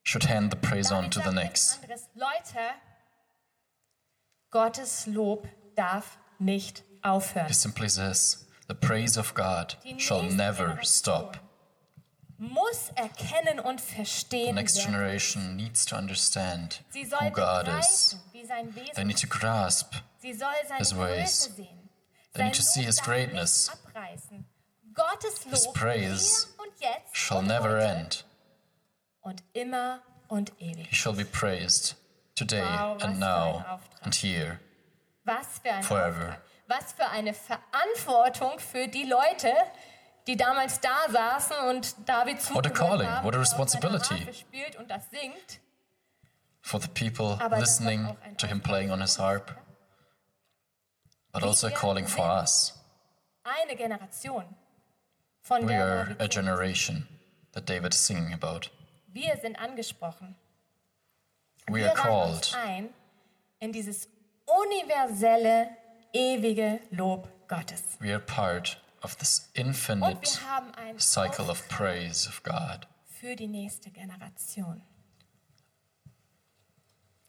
should 0.04 0.24
hand 0.24 0.52
the 0.52 0.56
praise 0.56 0.92
on 0.92 1.10
to 1.12 1.20
the 1.20 1.32
next. 1.32 1.80
Gottes 4.50 5.08
Lob 5.08 5.48
darf 5.76 6.18
nicht 6.40 6.84
aufhören. 7.02 7.48
He 7.48 7.54
simply 7.54 7.90
says, 7.90 8.46
The 8.68 8.76
praise 8.76 9.18
of 9.20 9.34
God 9.34 9.76
shall 9.98 10.24
never 10.24 10.80
stop. 10.84 11.38
Muss 12.38 12.90
erkennen 12.96 13.60
und 13.60 13.80
The 13.82 13.96
verstehen. 13.96 14.56
next 14.56 14.78
wer- 14.78 14.86
generation 14.86 15.56
needs 15.56 15.86
to 15.86 15.96
understand 15.96 16.82
Sie 16.90 17.04
who 17.04 17.10
soll 17.10 17.30
God 17.32 17.68
is. 17.68 18.16
begreifen, 18.16 18.20
wie 18.34 18.46
sein 18.46 18.74
They 18.74 18.82
Wesen 18.88 19.08
need 19.08 19.18
to 19.20 19.28
grasp 19.28 19.94
Sie 20.20 20.34
soll 20.34 20.50
seine 20.68 20.80
his 20.80 20.96
ways. 20.96 21.48
Größe 21.50 21.56
sehen. 21.56 21.90
They 22.34 22.44
need 22.46 22.54
to 22.56 22.62
Sein 22.64 22.74
see 22.74 22.80
Lob 22.82 22.88
his 22.88 22.96
darf 22.98 23.06
greatness. 23.06 23.70
Nicht 23.70 23.88
abreißen. 23.96 24.46
Gottes 24.94 25.46
Lob 25.46 25.54
His 25.54 25.68
praise 25.74 26.48
hier 26.48 26.66
und 26.66 26.80
jetzt 26.80 27.16
shall 27.16 27.38
und 27.40 27.48
never 27.48 27.70
heute 27.70 27.86
end. 27.86 28.26
und 29.22 29.44
immer 29.54 30.02
und 30.28 30.52
ewig. 30.60 30.88
He 30.90 30.96
shall 30.96 31.14
be 31.14 31.26
praised 31.26 31.96
today 32.36 32.62
Wow, 32.64 32.96
was 32.96 33.04
and 33.04 33.14
für 33.16 33.20
now 33.20 33.58
ein 33.60 33.66
Auftrag. 33.66 34.02
and 34.06 34.16
here. 34.16 34.60
Was 35.24 35.60
für 35.60 35.72
ein. 35.72 35.80
Auftrag. 35.80 36.42
Was 36.68 36.94
für 36.94 37.08
eine 37.10 37.34
Verantwortung 37.34 38.60
für 38.60 38.88
die 38.88 39.04
Leute, 39.04 39.54
die 40.28 40.38
damals 40.38 40.80
da 40.80 41.10
saßen 41.10 41.58
und 41.70 41.96
David 42.08 42.38
What 42.54 42.66
a 42.66 42.70
zugehört 42.70 42.76
calling, 42.76 43.08
haben, 43.10 43.26
what 43.26 43.36
a 43.36 43.40
responsibility. 43.40 44.34
Spielt 44.34 44.76
und 44.78 44.90
das 44.90 45.10
singt. 45.10 45.60
For 46.62 46.80
the 46.80 46.88
people 46.88 47.38
Aber 47.44 47.60
listening 47.60 48.16
to 48.38 48.48
him 48.48 48.62
playing 48.62 48.92
on 48.92 49.00
für 49.00 49.02
his 49.02 49.18
uns, 49.18 49.20
harp, 49.20 49.56
but 51.32 51.44
also 51.44 51.68
a 51.68 51.72
calling 51.72 52.08
for 52.08 52.26
us. 52.26 52.74
Eine 53.44 53.76
Generation, 53.76 54.46
von 55.42 55.64
We 55.64 55.68
der 55.74 55.84
are 55.84 56.06
David 56.06 56.22
a 56.22 56.24
singt. 56.24 56.34
generation 56.34 57.08
that 57.54 57.68
David 57.68 57.94
is 57.94 58.00
singing 58.06 58.34
about. 58.34 58.70
Wir 59.08 59.36
sind 59.42 59.58
angesprochen. 59.60 60.36
We 61.68 61.80
Wir 61.80 61.88
are 61.90 61.96
called 61.96 62.56
ein 62.56 62.94
in 63.60 63.72
dieses 63.74 64.08
universelle, 64.64 65.70
ewige 66.14 66.80
Lob 66.92 67.28
Gottes. 67.48 67.98
We 68.02 68.12
are 68.12 68.20
part 68.20 68.78
of 69.04 69.16
this 69.18 69.50
infinite 69.56 70.40
cycle 70.98 71.50
of 71.50 71.68
praise 71.70 72.28
of 72.28 72.42
God. 72.44 72.88
für 73.20 73.36
die 73.36 73.48
nächste 73.48 73.92
Generation. 73.92 74.82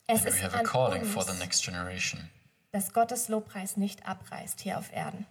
Es 0.07 0.21
And 0.21 0.25
we 0.25 0.31
ist 0.31 0.43
have 0.43 0.55
a 0.59 0.63
calling 0.63 1.05
for 1.05 1.23
the 1.25 1.31
uns, 1.33 1.41
next 1.41 1.63
generation. 1.65 2.31
dass 2.73 2.93
Gottes 2.93 3.29
Lobpreis 3.29 3.77
nicht 3.77 4.07
abreißt 4.07 4.61
hier 4.61 4.79
auf 4.79 4.91
Erden. 4.93 5.27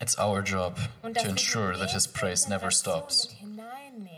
It's 0.00 0.16
our 0.18 0.42
job 0.42 0.76
to 1.02 1.28
ensure 1.28 1.76
that 1.76 1.90
His 1.90 2.06
praise 2.06 2.48
never 2.48 2.70
Generation 2.70 2.70
stops, 2.70 3.28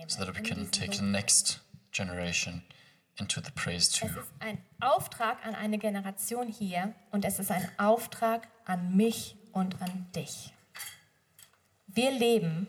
so 0.08 0.24
that 0.24 0.34
we 0.36 0.42
can 0.42 0.70
take 0.70 0.92
the 0.96 1.02
next 1.02 1.60
generation 1.90 2.62
into 3.20 3.40
the 3.40 3.50
praise 3.54 3.88
too. 3.90 4.06
Es 4.06 4.12
ist 4.12 4.32
ein 4.40 4.58
Auftrag 4.80 5.44
an 5.44 5.54
eine 5.54 5.78
Generation 5.78 6.48
hier 6.48 6.94
und 7.10 7.24
es 7.24 7.38
ist 7.38 7.50
ein 7.50 7.68
Auftrag 7.78 8.48
an 8.64 8.96
mich 8.96 9.36
und 9.52 9.80
an 9.82 10.06
dich. 10.14 10.52
Wir 11.86 12.10
leben, 12.12 12.66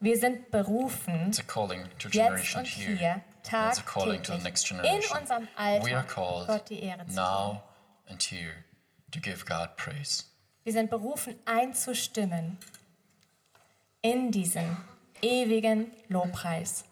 wir 0.00 0.18
sind 0.18 0.50
berufen, 0.50 1.32
jetzt 1.32 2.56
und 2.56 2.66
hier, 2.66 3.22
tagtäglich, 3.42 4.28
in 4.28 5.18
unserem 5.18 5.48
Alltag 5.56 6.14
Gott 6.14 6.68
die 6.68 6.82
Ehre 6.82 7.00
zu 7.00 7.06
geben. 7.06 7.14
now 7.14 7.62
and 8.08 8.22
here 8.22 8.64
to 9.10 9.20
give 9.20 9.44
God 9.46 9.76
praise. 9.76 10.24
Wir 10.64 10.72
sind 10.72 10.90
berufen, 10.90 11.34
einzustimmen 11.44 12.58
in 14.00 14.30
diesen 14.30 14.76
ewigen 15.22 15.90
Lobpreis, 16.08 16.84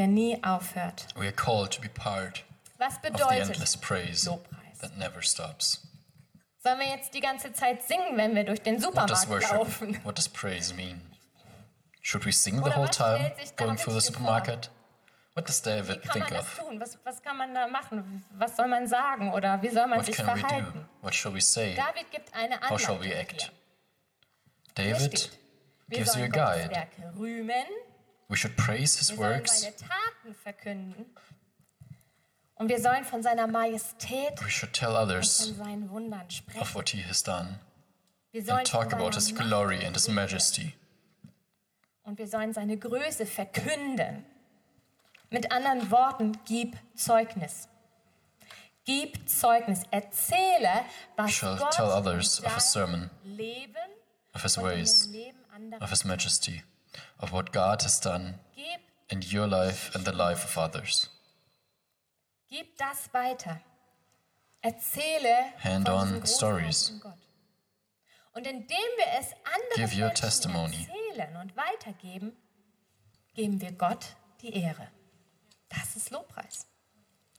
der 0.00 0.06
nie 0.06 0.42
aufhört. 0.42 1.06
We 1.14 1.26
are 1.26 1.32
called 1.32 1.72
to 1.72 1.80
be 1.82 1.88
part 1.90 2.44
Was 2.78 2.94
of 2.96 3.00
the 3.04 3.10
bedeutet 3.10 3.50
endless 3.50 3.76
praise 3.76 4.24
Lobpreis? 4.26 4.78
that 4.80 4.96
never 4.96 5.20
stops. 5.22 5.86
Sollen 6.62 6.78
wir 6.78 6.88
jetzt 6.88 7.12
die 7.14 7.20
ganze 7.20 7.52
Zeit 7.52 7.82
singen, 7.82 8.16
wenn 8.16 8.34
wir 8.34 8.44
durch 8.44 8.62
den 8.62 8.82
What 8.82 8.96
does 9.10 9.22
Supermarkt 9.22 9.52
laufen? 9.52 9.88
worship, 9.88 10.04
what 10.04 10.16
does 10.16 10.28
praise 10.28 10.74
mean? 10.74 11.02
Should 12.02 12.24
we 12.24 12.32
sing 12.32 12.56
the 12.56 12.62
Oder 12.62 12.76
whole 12.76 12.88
was 12.88 12.96
time 12.96 13.30
going 13.56 13.76
through 13.76 13.76
the 13.76 13.76
hier 13.76 13.76
vor? 13.76 14.00
supermarket? 14.00 14.70
What 15.34 15.46
does 15.48 15.60
Wie 15.64 15.70
David 15.70 16.02
kann 16.02 16.18
man 16.18 16.28
think 16.28 16.28
das 16.30 16.46
of? 16.46 16.58
tun? 16.58 16.80
Was, 16.80 16.98
was 17.04 17.22
kann 17.22 17.36
man 17.36 17.54
da 17.54 17.66
machen? 17.68 18.24
Was 18.38 18.56
soll 18.56 18.68
man 18.68 18.86
sagen 18.88 19.32
oder 19.32 19.60
wie 19.62 19.68
soll 19.68 19.86
man 19.86 19.98
What 19.98 20.06
sich 20.06 20.16
can 20.16 20.26
we 20.26 20.32
do? 20.34 20.38
verhalten? 20.40 20.88
What 21.02 21.14
shall 21.14 21.34
we 21.34 21.40
say? 21.40 21.74
David 21.76 22.10
gibt 22.10 22.32
eine 22.34 22.58
How 22.68 22.78
shall 22.80 22.98
we 23.00 23.06
Anleitung 23.14 23.20
act? 23.20 23.52
David 24.74 25.30
gives 25.90 26.14
you 26.16 26.24
a 26.24 26.28
guide. 26.28 26.70
Werke 26.70 27.12
rühmen, 27.18 27.66
We 28.30 28.36
should 28.36 28.56
praise 28.56 28.96
his 28.98 29.18
works. 29.18 29.60
seine 29.60 29.74
Taten 29.76 30.34
verkünden 30.42 31.06
und 32.54 32.68
wir 32.68 32.80
sollen 32.80 33.04
von 33.04 33.22
seiner 33.22 33.46
Majestät 33.46 34.40
We 34.42 34.50
should 34.50 34.72
tell 34.72 34.90
und 34.90 34.96
others 34.96 35.46
von 35.46 35.56
seinen 35.56 35.90
Wundern 35.90 36.26
of 36.60 36.74
what 36.74 36.90
he 36.90 37.02
has 37.02 37.22
done 37.22 37.58
Wir 38.32 38.44
sollen 38.44 38.58
and 38.60 38.66
talk 38.66 38.92
about 38.92 39.14
his 39.14 39.34
glory 39.34 39.84
and 39.84 39.96
his 39.96 40.08
majesty. 40.08 40.74
Und 42.04 42.18
wir 42.18 42.28
sollen 42.28 42.52
seine 42.52 42.76
Größe 42.76 43.26
verkünden. 43.26 44.24
Mit 45.30 45.50
anderen 45.52 45.90
Worten, 45.90 46.38
gib 46.44 46.76
Zeugnis. 46.94 47.68
Gib 48.84 49.28
Zeugnis. 49.28 49.82
Erzähle, 49.90 50.84
was 51.16 51.32
Shall 51.32 51.56
Gott 51.56 51.72
tell 51.72 51.90
others 51.90 52.40
of 52.44 52.54
his 52.54 52.64
sermon, 52.64 53.10
Leben 53.24 53.76
of 54.34 54.42
his 54.42 54.56
ways, 54.58 55.02
dem 55.04 55.12
Leben 55.12 55.38
anderer 55.54 55.82
of 55.82 55.90
his 55.90 56.04
majesty, 56.04 56.62
of 57.18 57.32
what 57.32 57.52
God 57.52 57.82
has 57.82 58.00
done 58.00 58.38
in 59.08 59.22
your 59.22 59.46
life 59.46 59.90
and 59.94 60.04
the 60.04 60.12
life 60.12 60.44
of 60.44 60.56
others. 60.56 61.10
gib 62.48 62.76
das 62.76 63.12
weiter. 63.12 63.60
Erzähle 64.62 65.52
Hand 65.62 65.88
on 65.88 66.26
stories. 66.26 66.92
Und 68.32 68.46
indem 68.46 68.68
wir 68.68 69.06
es 69.18 69.32
anderen 69.44 69.90
Give 69.90 70.04
your 70.04 70.12
testimony. 70.12 70.76
erzählen 70.76 71.36
und 71.36 71.56
weitergeben, 71.56 72.36
geben 73.34 73.60
wir 73.60 73.72
Gott 73.72 74.16
die 74.42 74.52
Ehre. 74.52 74.88
Das 75.68 75.96
ist 75.96 76.10
Lobpreis. 76.10 76.66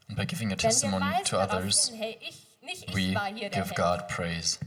And 0.08 0.18
by 0.18 0.26
giving 0.26 0.52
a 0.52 0.56
testimony 0.56 1.06
weisen 1.06 1.26
to 1.26 1.38
others, 1.40 1.90
hin, 1.90 1.98
hey, 1.98 2.18
ich, 2.22 2.48
nicht 2.62 2.90
ich 2.90 2.96
we 2.96 3.14
war 3.14 3.28
hier 3.28 3.50
der 3.50 3.64
give 3.64 3.76
Held, 3.76 4.00
God 4.00 4.08
praise 4.08 4.60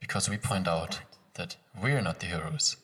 because 0.00 0.30
we 0.30 0.38
point 0.38 0.68
out 0.68 1.00
that 1.36 1.56
we're 1.80 2.02
not 2.02 2.20
the 2.20 2.26
heroes, 2.26 2.76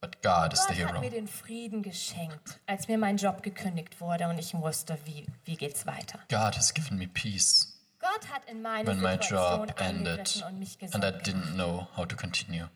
but 0.00 0.22
God 0.22 0.52
is 0.52 0.60
Gott 0.60 0.68
the 0.68 0.82
hat 0.84 0.90
hero. 0.90 1.00
mir 1.00 1.10
den 1.10 1.28
Frieden 1.28 1.82
geschenkt, 1.82 2.60
als 2.66 2.88
mir 2.88 2.98
mein 2.98 3.16
Job 3.16 3.42
gekündigt 3.42 4.00
wurde 4.00 4.28
und 4.28 4.38
ich 4.38 4.54
wusste, 4.54 4.98
wie, 5.04 5.26
wie 5.44 5.56
geht's 5.56 5.86
weiter. 5.86 6.18
God 6.28 6.56
has 6.56 6.72
given 6.72 6.98
me 6.98 7.06
peace 7.08 7.68
Gott 8.00 8.28
hat 8.32 8.44
in 8.50 8.62
meine 8.62 8.86
when 8.86 9.00
my 9.00 9.12
Situation 9.12 9.68
job 9.68 9.80
ended 9.80 10.44
und 10.48 10.58
mich 10.58 10.76
and 10.92 11.04
I 11.04 11.10
gesund 11.12 11.26
didn't 11.26 11.54
know 11.54 11.86
how 11.96 12.06
to 12.06 12.16
continue. 12.16 12.68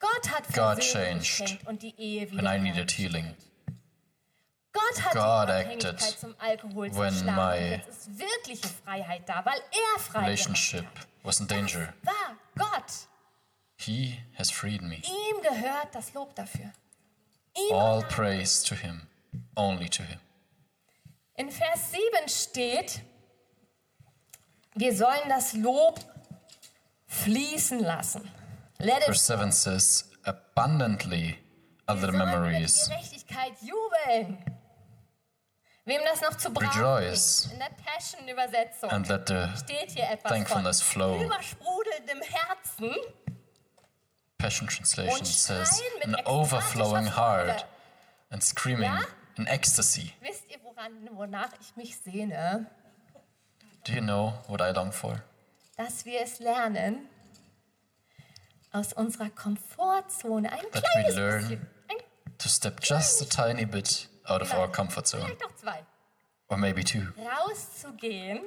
Gott 0.00 0.30
hat 0.30 0.46
God 0.48 0.82
Versöhnung 0.82 1.20
changed 1.20 1.38
geschenkt 1.40 1.66
und 1.66 1.82
die 1.82 1.94
Ehe 1.98 2.22
When 2.30 2.38
wieder 2.38 2.56
I 2.56 2.58
needed 2.58 2.90
healing, 2.90 3.36
Gott 4.72 5.02
hat 5.04 5.12
God 5.12 5.48
die 5.48 5.52
Abhängigkeit 5.52 5.92
acted 6.02 6.18
zum 6.18 6.34
Alkohol 6.38 6.90
when 6.96 7.12
zerschlagen. 7.12 7.36
my 7.36 7.58
und 7.58 7.70
jetzt 7.70 7.88
ist 7.88 8.18
wirkliche 8.18 8.68
Freiheit 8.82 9.28
da, 9.28 9.44
weil 9.44 9.58
er 9.58 10.00
frei 10.00 10.20
relationship 10.24 10.80
gemacht 10.80 11.08
was 11.22 11.40
in 11.40 11.46
danger. 11.48 11.86
hat. 11.86 11.94
War 12.02 12.36
Gott. 12.56 12.92
He 13.84 14.20
has 14.38 14.50
freed 14.50 14.82
me. 14.82 14.96
Ihm 14.96 15.42
gehört 15.42 15.94
das 15.94 16.14
Lob 16.14 16.34
dafür. 16.36 16.72
Ihm 17.56 17.74
All 17.74 18.02
praise 18.02 18.62
to 18.64 18.74
Him, 18.74 19.08
only 19.56 19.88
to 19.88 20.02
Him. 20.04 20.20
In 21.34 21.50
Vers 21.50 21.90
7 21.90 22.28
steht, 22.28 23.02
wir 24.74 24.94
sollen 24.94 25.28
das 25.28 25.54
Lob 25.54 26.00
fließen 27.06 27.80
lassen. 27.80 28.30
Let 28.78 29.04
Verse 29.04 29.24
7 29.24 29.50
says, 29.50 30.10
Abundantly 30.24 31.38
are 31.86 31.98
the 31.98 32.12
memories. 32.12 32.88
Gerechtigkeit 32.88 33.54
jubeln. 33.60 34.38
Wem 35.84 36.00
das 36.04 36.20
noch 36.20 36.36
zu 36.36 36.52
ging, 36.52 36.68
in 36.68 37.58
der 37.58 37.70
Passion-Übersetzung 37.84 38.88
steht 39.56 39.90
hier 39.90 40.08
etwas 40.08 40.48
von 40.48 40.72
flow. 40.74 41.24
übersprudelndem 41.24 42.22
Herzen 42.22 42.94
Passion 44.42 44.66
Translation 44.66 45.24
says, 45.24 45.80
an 46.02 46.16
overflowing 46.26 47.06
heart 47.06 47.64
and 48.32 48.42
screaming 48.42 48.90
Ja? 48.90 49.04
in 49.38 49.46
ecstasy. 49.46 50.14
Wisst 50.20 50.50
ihr, 50.50 50.58
woran, 50.64 50.92
wonach 51.12 51.50
ich 51.60 51.76
mich 51.76 51.96
sehne? 51.96 52.66
Do 53.84 53.92
you 53.92 54.00
know 54.00 54.32
what 54.48 54.60
I 54.60 54.72
long 54.72 54.90
for? 54.90 55.22
Dass 55.76 56.04
wir 56.04 56.20
es 56.22 56.40
lernen, 56.40 57.08
aus 58.72 58.92
unserer 58.94 59.30
Komfortzone 59.30 60.50
ein 60.50 60.58
That 60.72 60.82
we 60.82 60.88
kleines 60.92 61.14
learn 61.14 61.40
bisschen, 61.42 61.66
ein, 61.88 61.96
To 62.38 62.48
step 62.48 62.80
just 62.82 63.22
a 63.22 63.24
tiny 63.26 63.64
bit 63.64 64.08
out 64.24 64.42
of 64.42 64.52
our 64.54 64.66
comfort 64.66 65.06
zone, 65.06 65.22
vielleicht 65.22 65.40
noch 65.40 65.54
zwei, 65.54 65.84
or 66.48 66.56
maybe 66.56 66.82
two, 66.82 67.06
rauszugehen 67.16 68.40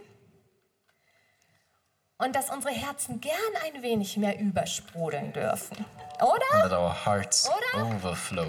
und 2.18 2.36
dass 2.36 2.50
unsere 2.50 2.74
Herzen 2.74 3.20
gern 3.22 3.36
ein 3.66 3.82
wenig 3.82 4.18
mehr 4.18 4.40
übersprudeln 4.40 5.34
dürfen. 5.34 5.86
Oder? 6.22 6.46
and 6.54 6.64
that 6.64 6.72
our 6.72 7.06
hearts 7.06 7.50
Oder? 7.50 7.86
overflow. 7.86 8.48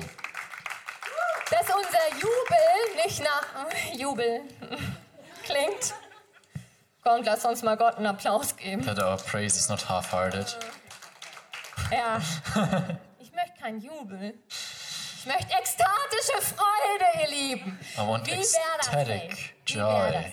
Dass 1.51 1.63
unser 1.63 2.21
Jubel 2.21 3.05
nicht 3.05 3.23
nach 3.23 3.45
Jubel 3.93 4.41
klingt. 5.45 5.95
Kommt, 7.03 7.25
lass 7.27 7.45
uns 7.45 7.63
mal 7.63 7.77
Gott 7.77 7.97
einen 7.97 8.07
Applaus 8.07 8.57
geben. 8.57 8.85
That 8.85 8.99
our 8.99 9.17
praise 9.17 9.57
is 9.57 9.69
not 9.69 9.89
half 9.89 10.11
hearted, 10.13 10.57
Ja. 11.93 12.21
Ich 13.21 13.33
möchte 13.33 13.61
keinen 13.61 13.81
Jubel. 13.81 14.35
Ich 14.49 15.27
möchte 15.27 15.53
ekstatische 15.57 16.41
Freude, 16.55 17.21
ihr 17.23 17.29
Lieben. 17.29 17.79
I 17.97 18.01
want 18.01 18.27
Wie 18.27 18.37
das? 18.37 18.55
ecstatic 18.55 19.55
wär 19.75 20.11
joy. 20.13 20.33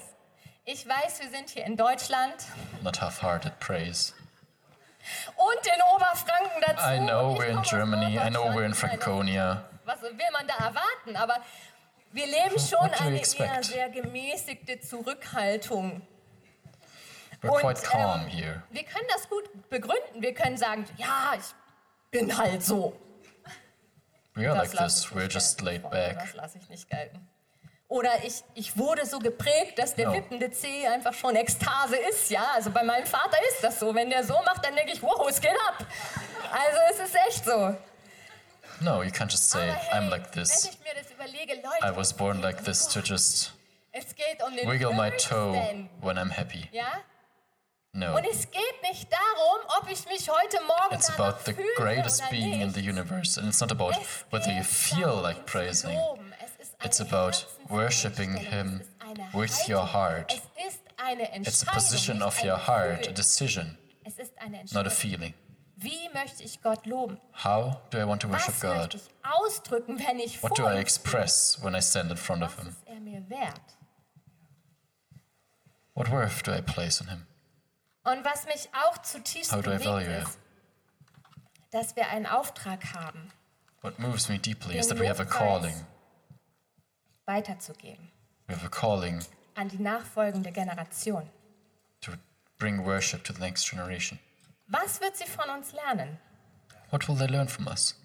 Ich 0.65 0.87
weiß, 0.87 1.19
wir 1.19 1.29
sind 1.29 1.49
hier 1.49 1.65
in 1.65 1.75
Deutschland 1.75 2.33
not 2.81 3.01
half 3.01 3.21
hearted 3.21 3.59
praise. 3.59 4.13
und 5.35 5.67
in 5.67 5.81
Oberfranken 5.93 6.61
dazu. 6.65 6.83
I 6.87 6.99
know 6.99 7.37
we're 7.37 7.49
in 7.49 7.61
Germany, 7.63 8.17
I 8.17 8.29
know 8.29 8.45
we're 8.45 8.63
in 8.63 8.71
meine, 8.71 8.75
Franconia, 8.75 9.65
Was 9.83 10.01
will 10.01 10.13
man 10.31 10.47
da 10.47 10.53
erwarten? 10.65 11.17
Aber 11.17 11.37
wir 12.13 12.27
leben 12.27 12.57
schon 12.57 12.89
eine 12.93 13.17
eher 13.17 13.63
sehr 13.63 13.89
gemäßigte 13.89 14.79
Zurückhaltung. 14.79 16.01
we're 17.41 17.51
Und, 17.51 17.59
quite 17.59 17.81
calm 17.83 18.21
ähm, 18.21 18.27
here. 18.27 18.63
Wir 18.69 18.83
können 18.83 19.07
das 19.13 19.27
gut 19.27 19.69
begründen. 19.69 20.21
Wir 20.21 20.33
können 20.33 20.55
sagen, 20.55 20.85
ja, 20.95 21.33
ich 21.37 21.53
bin 22.09 22.37
halt 22.37 22.63
so. 22.63 22.97
We 24.35 24.49
are 24.49 24.57
Das 24.57 24.73
like 24.73 24.85
this, 24.85 25.07
we're 25.11 25.27
just 25.29 25.61
laid 25.61 25.89
back. 25.89 26.19
Das 26.19 26.33
lasse 26.35 26.57
ich 26.57 26.69
nicht 26.69 26.89
gelten. 26.89 27.27
Oder 27.93 28.23
ich, 28.23 28.43
ich 28.55 28.75
wurde 28.75 29.05
so 29.05 29.19
geprägt, 29.19 29.77
dass 29.77 29.93
der 29.93 30.07
No. 30.07 30.13
wippende 30.15 30.49
C 30.49 30.87
einfach 30.87 31.13
schon 31.13 31.35
Ekstase 31.35 31.95
ist. 32.09 32.31
Ja, 32.31 32.43
also 32.55 32.71
bei 32.71 32.81
meinem 32.81 33.05
Vater 33.05 33.37
ist 33.51 33.63
das 33.63 33.79
so. 33.79 33.93
Wenn 33.93 34.09
der 34.09 34.23
so 34.23 34.33
macht, 34.43 34.65
dann 34.65 34.75
denke 34.75 34.93
ich, 34.93 35.03
wow, 35.03 35.27
es 35.29 35.39
geht 35.39 35.55
ab. 35.69 35.85
Also 36.51 36.79
es 36.91 36.99
ist 37.07 37.15
echt 37.27 37.45
so. 37.45 37.75
No, 38.81 39.03
you 39.03 39.11
can't 39.11 39.29
just 39.31 39.47
say, 39.51 39.69
hey, 39.69 39.93
I'm 39.99 40.09
like 40.09 40.31
this. 40.31 40.71
Überlege, 41.13 41.53
I 41.53 41.61
Leute, 41.61 41.95
was 41.95 42.11
born 42.13 42.41
like 42.41 42.63
this 42.65 42.87
to 42.87 42.99
just 42.99 43.53
es 43.91 44.05
geht 44.15 44.41
um 44.41 44.55
wiggle 44.67 44.91
my 44.93 45.11
toe 45.11 45.53
when 46.01 46.17
I'm 46.17 46.31
happy. 46.31 46.67
Ja? 46.71 46.87
No, 47.95 48.15
Und 48.17 48.25
es 48.25 48.49
geht 48.49 48.81
nicht 48.81 49.07
darum, 49.13 49.59
ob 49.79 49.87
ich 49.91 50.03
mich 50.07 50.27
heute 50.27 50.57
Morgen 50.65 50.95
it's 50.95 51.11
about 51.11 51.37
the 51.45 51.53
greatest 51.75 52.27
being 52.31 52.53
in 52.53 52.59
nicht. 52.71 52.73
the 52.75 52.81
universe, 52.89 53.39
and 53.39 53.47
it's 53.49 53.61
not 53.61 53.71
about 53.71 53.91
Es 53.91 54.25
whether 54.31 54.51
you 54.51 54.63
feel 54.63 55.21
like 55.21 55.45
praising. 55.45 55.93
loben. 55.95 56.22
Es 56.83 56.99
ist 56.99 57.01
eine 57.01 57.09
It's 57.09 57.13
about 57.13 57.31
Herzenseinstellung. 57.31 57.69
worshiping 57.69 58.35
Him 58.35 58.81
Es 58.81 58.87
ist 58.87 58.93
eine 58.99 59.33
with 59.33 59.69
your 59.69 59.93
Haltung. 59.93 59.93
heart. 59.93 60.31
Es 60.55 60.73
ist 60.73 60.81
eine 60.97 61.21
Entscheidung. 61.31 61.43
It's 61.47 61.67
a 61.67 61.71
position 61.73 62.17
nicht 62.17 62.27
of 62.27 62.39
ein 62.41 62.49
your 62.49 62.67
heart, 62.67 62.91
a 62.91 62.97
Gefühl. 62.97 63.13
decision, 63.13 63.77
Es 64.03 64.17
ist 64.19 64.37
eine 64.39 64.51
not 64.51 64.57
a 64.57 64.61
Entscheidung. 64.61 64.91
feeling. 64.91 65.33
Wie 65.75 66.09
möchte 66.13 66.43
ich 66.43 66.61
Gott 66.61 66.85
loben? 66.85 67.19
How 67.43 67.77
do 67.89 67.97
I 67.99 68.07
want 68.07 68.21
to 68.21 68.29
worship 68.29 68.47
Was 68.53 68.63
möchte 68.63 68.89
God? 68.89 68.95
ich 68.95 69.09
ausdrücken, 69.23 69.99
wenn 69.99 70.19
ich 70.19 70.41
What 70.43 70.51
do 70.57 70.63
vor 70.63 70.71
I 70.71 70.75
ihm 70.75 70.81
express 70.81 71.57
when 71.63 71.73
I 71.75 71.81
stand 71.81 72.11
in 72.11 72.17
front 72.17 72.43
stehe? 72.43 72.47
of 72.47 72.57
Was 72.57 72.63
Him? 72.65 72.69
ist 72.73 72.87
er 72.87 72.99
mir 72.99 73.29
wert? 73.29 73.61
What 75.95 76.09
worth 76.09 76.43
do 76.43 76.51
I 76.53 76.61
place 76.61 77.01
on 77.01 77.07
Him? 77.09 77.27
Und 78.03 78.23
was 78.25 78.45
mich 78.45 78.69
auch 78.73 78.97
zutiefst 78.99 79.51
How 79.51 79.61
do 79.61 79.71
I 79.71 79.77
bewegt 79.77 79.85
value 79.85 80.17
it? 80.17 80.23
ist, 80.23 80.39
dass 81.71 81.95
wir 81.95 82.07
einen 82.09 82.25
Auftrag 82.27 82.93
haben, 82.93 83.31
What 83.81 83.99
moves 83.99 84.29
me 84.29 84.39
deeply 84.39 84.77
is 84.77 84.87
Den 84.87 84.97
that 84.97 85.03
we 85.03 85.09
have 85.09 85.19
a 85.21 85.23
Lobpreis 85.25 85.37
calling. 85.39 85.85
Weiterzugeben 87.25 88.11
We 88.47 88.55
have 88.55 88.65
a 88.65 88.69
calling 88.69 89.23
an 89.55 89.69
die 89.69 89.77
nachfolgende 89.81 90.51
Generation. 90.51 91.29
to 92.01 92.11
bring 92.57 92.83
worship 92.85 93.23
to 93.23 93.33
the 93.33 93.39
next 93.39 93.69
generation. 93.69 94.19
Was 94.67 94.99
wird 95.01 95.15
sie 95.17 95.25
von 95.27 95.49
uns 95.49 95.71
lernen? 95.73 96.17
What 96.89 97.07
will 97.07 97.15
they 97.17 97.27
learn 97.27 97.47
from 97.47 97.67
us? 97.67 97.95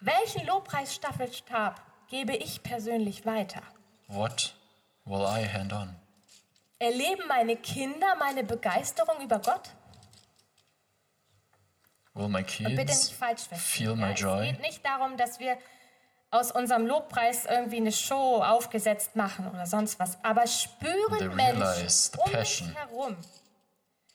Welchen 0.00 0.46
Lobpreisstaffelstab 0.46 1.80
gebe 2.08 2.34
ich 2.34 2.62
persönlich 2.62 3.26
weiter? 3.26 3.62
What 4.08 4.54
will 5.04 5.20
I 5.26 5.46
hand 5.46 5.72
on? 5.72 5.94
Erleben 6.78 7.26
meine 7.28 7.56
Kinder 7.56 8.16
meine 8.16 8.42
Begeisterung 8.42 9.22
über 9.22 9.38
Gott? 9.38 9.70
Will 12.14 12.28
my 12.28 12.38
Und 12.40 12.46
bitte 12.76 12.86
kids 12.86 13.04
nicht 13.08 13.14
falsch 13.18 13.42
feel 13.42 13.94
verstehen. 13.94 13.98
my 14.00 14.06
Ja, 14.06 14.12
es 14.12 14.20
joy? 14.20 14.46
geht 14.52 14.60
nicht 14.62 14.84
darum, 14.84 15.16
dass 15.16 15.38
wir 15.38 15.58
aus 16.30 16.52
unserem 16.52 16.86
Lobpreis 16.86 17.44
irgendwie 17.46 17.78
eine 17.78 17.92
Show 17.92 18.42
aufgesetzt 18.42 19.16
machen 19.16 19.48
oder 19.48 19.66
sonst 19.66 19.98
was. 19.98 20.22
Aber 20.24 20.46
spüren 20.46 21.34
Menschen 21.34 22.18
um 22.24 22.32
mich 22.32 22.62
herum, 22.74 23.16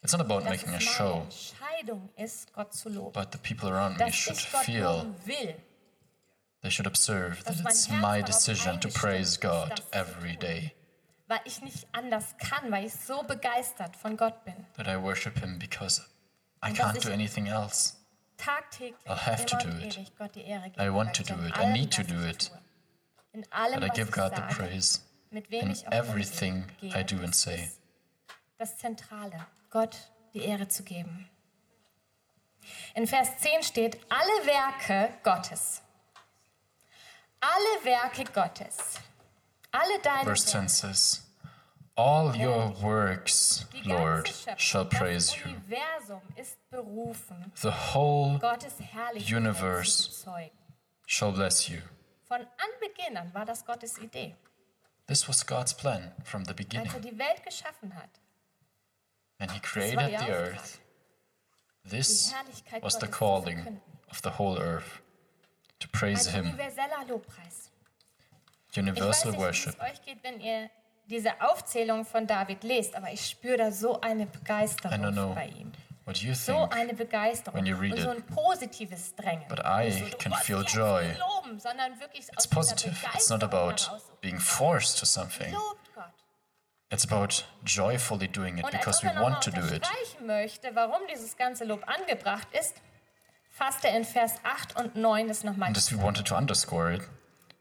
It's 0.01 0.11
not 0.13 0.21
about 0.21 0.41
dass 0.41 0.49
making 0.49 0.73
a 0.75 0.79
show, 0.79 1.23
Entscheidung 1.23 2.09
ist, 2.15 2.53
Gott 2.53 2.73
zu 2.73 2.89
loben. 2.89 3.11
but 3.13 3.31
the 3.33 3.39
people 3.39 3.69
around 3.69 3.97
me 3.97 4.05
Dass 4.05 4.15
should 4.15 4.37
ich 4.37 4.51
Gott 4.51 4.63
feel, 4.63 5.05
will. 5.25 5.55
they 6.61 6.69
should 6.69 6.85
observe 6.87 7.43
that 7.43 7.59
it's 7.59 7.89
my 7.89 8.21
decision 8.21 8.79
to 8.81 8.87
praise 8.89 9.39
God 9.39 9.81
every 9.91 10.35
day. 10.37 10.73
Weil 11.27 11.39
ich 11.45 11.59
nicht 11.63 11.87
anders 11.91 12.35
kann, 12.37 12.71
weil 12.71 12.85
ich 12.85 12.93
so 12.93 13.23
begeistert 13.23 13.95
von 13.95 14.15
Gott 14.15 14.45
bin. 14.45 14.53
That 14.77 14.87
I 14.87 14.95
worship 15.01 15.39
Him 15.39 15.57
because 15.57 16.03
I 16.63 16.69
can't 16.71 16.95
ich- 16.97 17.03
do 17.03 17.11
anything 17.11 17.47
else. 17.47 17.95
Tagtäglich, 18.37 18.95
I'll 19.07 19.15
have 19.15 19.45
to 19.45 19.57
do 19.57 19.69
it. 19.77 19.97
ewig 19.97 20.15
Gott 20.17 20.35
die 20.35 20.43
Ehre 20.45 20.69
geben. 20.69 20.81
I 20.81 20.93
want 20.93 21.15
to 21.15 21.23
do 21.23 21.33
it. 21.45 21.57
I 21.57 21.65
need 21.71 21.93
to 21.93 22.03
do 22.03 22.15
it. 22.27 22.51
In 23.33 23.45
allem, 23.51 23.81
That 23.81 23.91
I 23.91 24.01
give 24.01 24.11
God 24.11 24.35
the 24.35 24.41
praise 24.41 25.01
mit 25.31 25.49
wem 25.51 25.69
in 25.71 25.91
everything. 25.91 26.65
I 26.81 27.03
do 27.03 27.17
and 27.23 27.35
say. 27.35 27.71
Das 28.57 28.77
Zentrale, 28.77 29.45
Gott 29.69 29.97
die 30.33 30.43
Ehre 30.43 30.67
zu 30.67 30.83
geben. 30.83 31.29
In 32.95 33.05
Vers 33.07 33.37
10 33.39 33.63
steht, 33.63 33.99
alle 34.09 34.45
Werke 34.47 35.13
Gottes. 35.23 35.81
Alle 37.39 37.85
Werke 37.85 38.23
Gottes. 38.31 38.99
Alle 39.71 39.99
deine 40.01 40.23
Verse 40.23 40.45
10 40.47 40.53
Werke. 40.61 40.69
says, 40.69 41.24
All 41.97 42.35
your 42.35 42.73
works, 42.83 43.65
Lord, 43.85 44.29
shall 44.57 44.85
praise 44.85 45.33
you. 45.37 45.43
Universum 45.53 46.21
ist 46.35 46.57
berufen, 46.69 47.51
The 47.61 47.71
whole 47.93 48.37
Universe. 49.15 50.25
shall 51.07 51.31
bless 51.31 51.69
you. 51.69 51.81
Von 52.27 52.45
Anbeginn 52.57 53.15
an 53.17 53.33
war 53.33 53.45
das 53.45 53.63
Gottes 53.65 53.97
Idee, 53.99 54.35
This 55.07 55.27
was 55.29 55.45
God's 55.45 55.73
plan 55.73 56.11
from 56.25 56.43
the 56.43 56.49
als 56.49 56.57
beginning. 56.57 56.91
er 56.91 56.99
die 56.99 57.17
Welt 57.17 57.41
geschaffen 57.43 57.95
hat. 57.95 58.09
And 59.39 59.51
He 59.51 59.59
created 59.61 60.19
the 60.19 60.29
earth. 60.31 60.79
This 61.89 62.33
was 62.81 62.97
the 62.99 63.07
calling 63.07 63.79
of 64.09 64.21
the 64.21 64.31
whole 64.37 64.57
earth 64.59 65.01
to 65.79 65.87
praise 65.87 66.27
Him. 66.27 66.45
universeller 66.47 67.05
Lobpreis. 67.07 67.71
Ich 68.71 68.77
weiß 68.77 68.77
Universal 68.77 69.37
worship. 69.37 69.75
Diese 71.07 71.41
Aufzählung 71.41 72.05
von 72.05 72.27
David 72.27 72.63
lest, 72.63 72.95
aber 72.95 73.11
ich 73.11 73.25
spüre 73.29 73.57
da 73.57 73.71
so 73.71 74.01
eine 74.01 74.25
Begeisterung 74.25 75.35
bei 75.35 75.47
ihm. 75.47 75.71
what 76.05 76.17
you 76.17 76.33
So 76.35 76.53
think, 76.67 76.75
eine 76.75 76.93
Begeisterung 76.93 77.57
when 77.59 77.65
you 77.65 77.75
read 77.77 77.93
und 77.93 77.99
so 78.01 78.09
ein 78.09 78.23
positives 78.27 79.15
Drängen. 79.15 79.47
But 79.47 79.59
I 79.59 79.91
so, 79.91 80.17
can 80.17 80.31
musst 80.31 80.43
feel 80.43 80.63
joy. 80.63 81.15
Loben, 81.19 81.59
sondern 81.59 81.99
wirklich 81.99 82.27
it's 82.33 82.47
positive. 82.47 82.95
It's 83.13 83.29
not 83.29 83.43
about 83.43 83.89
being 84.21 84.39
forced 84.39 84.99
to 84.99 85.05
something. 85.05 85.53
It's 86.91 87.03
about 87.03 87.43
joyfully 87.63 88.27
doing 88.27 88.59
it 88.59 88.63
Und 88.63 88.71
because 88.71 89.03
we 89.03 89.09
want 89.19 89.41
to 89.43 89.51
do 89.51 89.65
it. 89.65 89.83
möchte, 90.21 90.75
warum 90.75 91.01
dieses 91.11 91.35
ganze 91.35 91.65
Lob 91.65 91.83
angebracht 91.87 92.47
ist, 92.57 92.75
fasst 93.49 93.83
er 93.83 93.97
in 93.97 94.05
Vers 94.05 94.33
8 94.43 94.75
und 94.75 94.95
9 94.95 95.27
das 95.27 95.43
nochmal 95.43 95.69
And 95.69 95.77
as 95.77 95.91
we 95.91 96.01
wanted 96.01 96.27
to 96.27 96.35
underscore 96.35 96.93
it, 96.93 97.01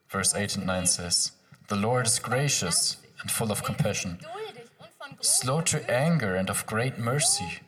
verse 0.07 0.35
8 0.37 0.59
and 0.59 0.67
9 0.67 0.87
says, 0.87 1.33
The 1.69 1.75
Lord 1.77 2.07
is 2.07 2.23
gracious 2.23 2.99
and 3.25 3.31
full 3.31 3.51
of 3.51 3.63
compassion, 3.63 4.19
slow 5.21 5.63
to 5.63 5.79
anger 5.91 6.37
and 6.37 6.51
of 6.51 6.67
great 6.67 6.99
mercy. 6.99 7.61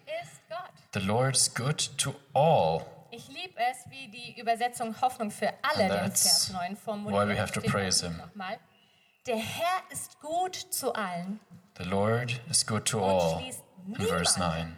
The 0.93 1.01
Lord 1.01 1.35
is 1.35 1.49
good 1.49 1.79
to 1.99 2.15
all. 2.35 2.83
Ich 3.11 3.29
liebe 3.29 3.59
es, 3.59 3.79
wie 3.91 4.09
die 4.09 4.39
Übersetzung 4.39 4.95
Hoffnung 5.01 5.31
für 5.31 5.53
alle 5.63 5.85
And 5.85 5.93
den 5.93 6.11
Vers 6.11 6.51
9 6.53 6.77
formuliert. 6.77 7.29
why 7.29 7.33
we 7.33 7.39
have 7.39 7.53
to 7.53 7.61
praise 7.63 8.03
him. 8.03 8.19
Nochmal. 8.19 8.59
Der 9.27 9.37
Herr 9.37 9.83
ist 9.91 10.21
gut 10.21 10.55
zu 10.55 10.93
allen. 10.95 11.41
The 11.79 11.85
Lord 11.85 12.41
is 12.51 12.67
good 12.67 12.85
to 12.87 13.03
all. 13.03 13.43
In 13.87 13.95
verse 14.07 14.39
niemand 14.39 14.77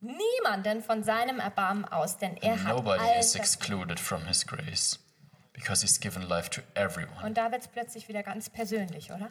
9. 0.00 0.16
niemanden 0.16 0.82
von 0.82 1.02
seinem 1.04 1.38
Erbarmen 1.38 1.84
aus, 1.84 2.16
denn 2.16 2.36
er 2.38 2.62
hat 2.64 2.76
Nobody 2.76 3.18
is 3.18 3.34
excluded 3.36 4.00
from 4.00 4.26
his 4.26 4.44
grace 4.44 4.98
because 5.52 5.82
he's 5.82 5.98
given 6.00 6.28
life 6.28 6.50
to 6.50 6.62
everyone. 6.74 7.24
Und 7.24 7.36
da 7.36 7.50
wird 7.52 7.62
es 7.62 7.68
plötzlich 7.68 8.08
wieder 8.08 8.22
ganz 8.24 8.50
persönlich, 8.50 9.10
oder? 9.12 9.30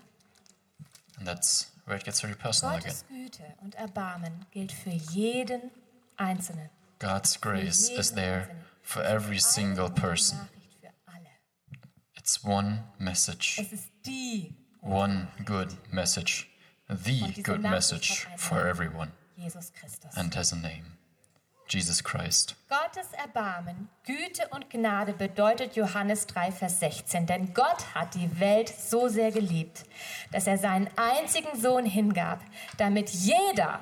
And 1.17 1.27
that's 1.27 1.67
where 1.85 1.97
it 1.97 2.03
gets 2.03 2.21
very 2.21 2.35
personal 2.35 2.75
again. 2.75 2.91
Gottes 2.91 3.05
Güte 3.09 3.55
und 3.61 3.75
Erbarmen 3.75 4.45
gilt 4.51 4.71
für 4.71 4.91
jeden 4.91 5.71
Einzelnen. 6.17 6.69
God's 6.99 7.39
grace 7.39 7.89
is 7.89 8.11
there 8.11 8.49
for 8.81 9.03
every 9.03 9.39
single 9.39 9.89
person. 9.89 10.37
Nachricht 10.39 10.79
für 10.81 10.91
alle. 11.05 11.29
It's 12.15 12.43
one 12.43 12.83
message, 12.99 13.59
Es 13.59 13.71
ist 13.71 13.89
die 14.05 14.53
one 14.81 15.27
good 15.45 15.77
message, 15.91 16.47
the 16.87 17.41
good 17.43 17.61
message 17.61 18.27
for 18.37 18.67
everyone, 18.67 19.11
and 20.15 20.33
has 20.35 20.51
a 20.51 20.55
name 20.55 20.96
Jesus 21.69 22.03
Christ. 22.03 22.55
Gottes 22.69 23.11
Erbarmen, 23.13 23.89
Güte 24.05 24.47
und 24.49 24.69
Gnade 24.69 25.13
bedeutet 25.13 25.75
Johannes 25.75 26.27
3, 26.27 26.51
Vers 26.51 26.79
16. 26.79 27.25
Denn 27.25 27.53
Gott 27.53 27.93
hat 27.93 28.15
die 28.15 28.39
Welt 28.39 28.69
so 28.69 29.07
sehr 29.07 29.31
geliebt, 29.31 29.85
dass 30.31 30.47
er 30.47 30.57
seinen 30.57 30.89
einzigen 30.95 31.59
Sohn 31.59 31.85
hingab, 31.85 32.41
damit 32.77 33.09
jeder, 33.09 33.79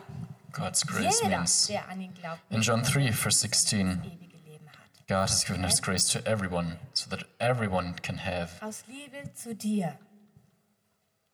God's 0.51 0.85
grace 0.85 1.21
jeder, 1.21 1.37
means 1.37 1.67
der 1.67 1.87
an 1.89 2.01
ihn 2.01 2.13
glaubt, 2.13 2.41
in 2.49 2.61
John 2.61 2.83
3, 2.83 3.11
verse 3.11 3.39
16, 3.39 4.03
ewige 4.03 4.37
Leben 4.49 4.67
hat. 4.67 5.07
God 5.07 5.29
has 5.29 5.45
given 5.45 5.63
his 5.63 5.81
grace 5.81 6.07
to 6.09 6.19
everyone 6.25 6.79
so 6.93 7.09
that 7.09 7.25
everyone 7.39 7.93
can 8.01 8.17
have 8.25 8.49
Aus 8.61 8.83
Liebe 8.87 9.31
zu 9.33 9.53
dir. 9.53 9.97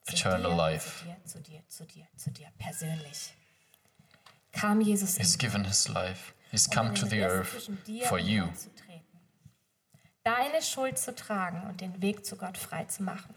Zu 0.04 0.14
Eternal 0.16 0.50
dir, 0.50 0.56
life. 0.56 0.90
Zu 0.98 1.04
dir, 1.04 1.16
zu 1.24 1.40
dir, 1.40 1.62
zu 1.68 1.86
dir, 1.86 2.06
zu 2.16 2.30
dir, 2.30 2.48
persönlich. 2.58 3.34
Kam 4.52 4.80
Jesus 4.80 5.16
He's 5.16 5.38
given 5.38 5.64
his 5.64 5.88
life. 5.88 6.34
Um 6.52 6.72
come 6.72 6.94
to 6.94 7.06
the 7.06 7.22
earth 7.24 7.70
for 8.08 8.18
you. 8.18 8.48
Deine 10.24 10.62
Schuld 10.62 10.98
zu 10.98 11.14
tragen 11.14 11.62
und 11.68 11.80
den 11.80 12.00
Weg 12.00 12.24
zu 12.24 12.36
Gott 12.36 12.56
frei 12.58 12.84
zu 12.84 13.02
machen. 13.02 13.34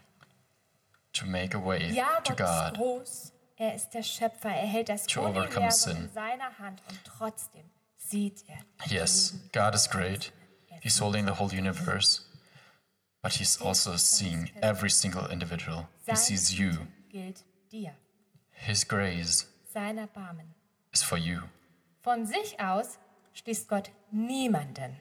to 1.12 1.26
make 1.26 1.54
a 1.54 1.58
way 1.58 1.90
Ja, 1.92 2.20
to 2.20 2.34
Gott 2.34 2.40
ist 2.40 2.46
God. 2.46 2.74
groß. 2.74 3.32
Er 3.56 3.74
ist 3.74 3.90
der 3.90 4.02
Schöpfer. 4.02 4.50
Er 4.50 4.66
hält 4.66 4.90
das 4.90 5.06
Universum 5.16 5.96
in 5.96 6.10
seiner 6.12 6.58
Hand 6.58 6.82
und 6.90 7.00
trotzdem 7.04 7.64
sieht 7.96 8.44
er. 8.48 8.58
Yes, 8.86 9.34
God 9.52 9.74
is 9.74 9.88
great. 9.88 10.30
He's 10.82 11.00
holding 11.00 11.24
the 11.26 11.32
whole 11.40 11.50
universe, 11.50 12.20
but 13.22 13.32
He's 13.32 13.60
also 13.60 13.96
seeing 13.96 14.50
every 14.60 14.90
single 14.90 15.26
individual. 15.30 15.88
He 16.06 16.14
sees 16.16 16.52
you. 16.58 16.86
His 18.50 18.86
grace 18.86 19.46
is 20.92 21.02
for 21.02 21.16
you. 21.16 21.40
Von 22.02 22.26
sich 22.26 22.60
aus 22.60 22.98
schließt 23.36 23.68
Gott 23.68 23.90
niemanden 24.10 24.96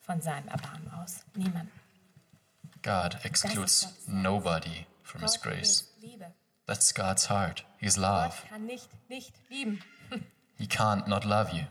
von 0.00 0.20
seinem 0.20 0.48
Erbarmen 0.48 0.90
aus. 0.92 1.24
Niemanden. 1.34 1.72
God 2.82 3.16
excludes 3.24 3.88
nobody 4.06 4.86
from 5.02 5.22
His 5.22 5.40
Gott 5.40 5.42
grace. 5.42 5.70
ist 5.80 5.94
Liebe. 6.00 6.32
That's 6.66 6.94
God's 6.94 7.28
heart. 7.28 7.64
His 7.78 7.96
love. 7.96 8.34
Gott 8.42 8.48
kann 8.50 8.66
nicht 8.66 8.88
nicht 9.08 9.34
lieben. 9.48 9.82
He 10.56 10.66
can't 10.66 11.06
not 11.08 11.24
love 11.24 11.54
you. 11.54 11.64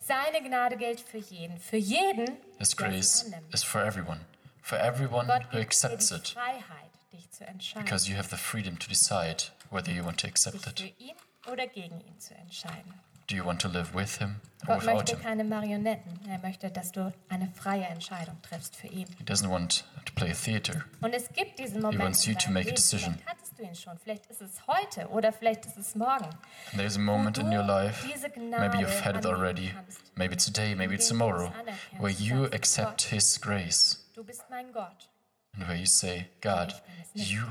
Seine 0.00 0.40
Gnade 0.46 0.76
gilt 0.76 1.00
für 1.00 1.18
jeden. 1.18 1.58
Für 1.58 1.76
jeden, 1.76 2.36
His 2.58 2.76
grace 2.76 3.26
is 3.52 3.62
for 3.64 3.82
everyone. 3.82 4.20
For 4.62 4.78
everyone 4.78 5.26
Gott 5.26 5.52
who 5.52 5.58
accepts 5.58 6.10
it. 6.10 6.28
Freiheit, 6.28 6.90
dich 7.12 7.30
zu 7.30 7.44
entscheiden. 7.46 7.84
Because 7.84 8.08
you 8.08 8.16
have 8.16 8.28
the 8.28 8.36
freedom 8.36 8.78
to 8.78 8.88
decide 8.88 9.44
whether 9.70 9.92
you 9.92 10.04
want 10.04 10.20
to 10.20 10.26
accept 10.26 10.60
sich 10.62 10.66
it. 10.66 10.80
für 10.80 11.02
ihn 11.04 11.16
oder 11.50 11.66
gegen 11.68 12.00
ihn 12.00 12.18
zu 12.20 12.34
entscheiden. 12.34 12.94
Do 13.28 13.34
you 13.34 13.44
want 13.44 13.60
to 13.62 13.68
live 13.68 13.92
with 13.92 14.18
Him 14.18 14.36
or 14.68 14.76
Gott 14.76 14.82
without 14.82 14.94
möchte 14.96 15.16
Him? 15.16 15.22
keine 15.22 15.44
Marionetten. 15.44 16.20
Er 16.28 16.38
möchte, 16.38 16.70
dass 16.70 16.92
du 16.92 17.12
eine 17.28 17.48
freie 17.50 17.84
Entscheidung 17.86 18.40
triffst 18.42 18.76
für 18.76 18.86
ihn. 18.86 19.06
He 19.18 19.24
doesn't 19.24 19.50
want 19.50 19.84
to 20.04 20.12
play 20.14 20.30
a 20.30 20.34
theater. 20.34 20.84
Und 21.00 21.12
es 21.12 21.28
gibt 21.32 21.58
diesen 21.58 21.82
Moment. 21.82 22.02
wants 22.04 22.24
you 22.26 22.34
to 22.34 22.40
deinem 22.44 22.54
make 22.54 22.66
a 22.66 22.70
Leben. 22.70 22.76
decision. 22.76 23.14
Vielleicht 23.14 23.26
hattest 23.28 23.58
du 23.58 23.62
ihn 23.64 23.74
schon. 23.74 23.98
Vielleicht 23.98 24.26
ist 24.26 24.42
es 24.42 24.66
heute 24.68 25.08
oder 25.08 25.32
vielleicht 25.32 25.66
ist 25.66 25.76
es 25.76 25.94
morgen. 25.96 26.24
And 26.26 26.78
there's 26.78 26.96
a 26.96 27.00
moment 27.00 27.38
in 27.38 27.46
your 27.52 27.64
life, 27.64 28.06
diese 28.06 28.28
maybe 28.28 28.76
you've 28.78 29.04
had 29.04 29.16
it 29.16 29.26
already, 29.26 29.70
kannst. 29.72 30.00
maybe 30.16 30.36
today, 30.36 30.74
maybe 30.76 30.94
indem 30.94 30.98
du 30.98 31.02
es 31.02 31.08
tomorrow, 31.08 31.46
anerkennst, 31.58 32.00
where 32.00 32.12
you 32.12 32.42
sagst, 32.44 32.54
accept 32.54 32.88
Gott, 32.88 33.02
His 33.10 33.40
grace 33.40 34.04
Du 34.14 34.22
bist 34.22 34.44
mein 34.50 34.72
Gott. 34.72 35.08
and 35.54 35.66
where 35.66 35.76
you 35.76 35.86
say, 35.86 36.28
God, 36.42 36.72
you 37.14 37.42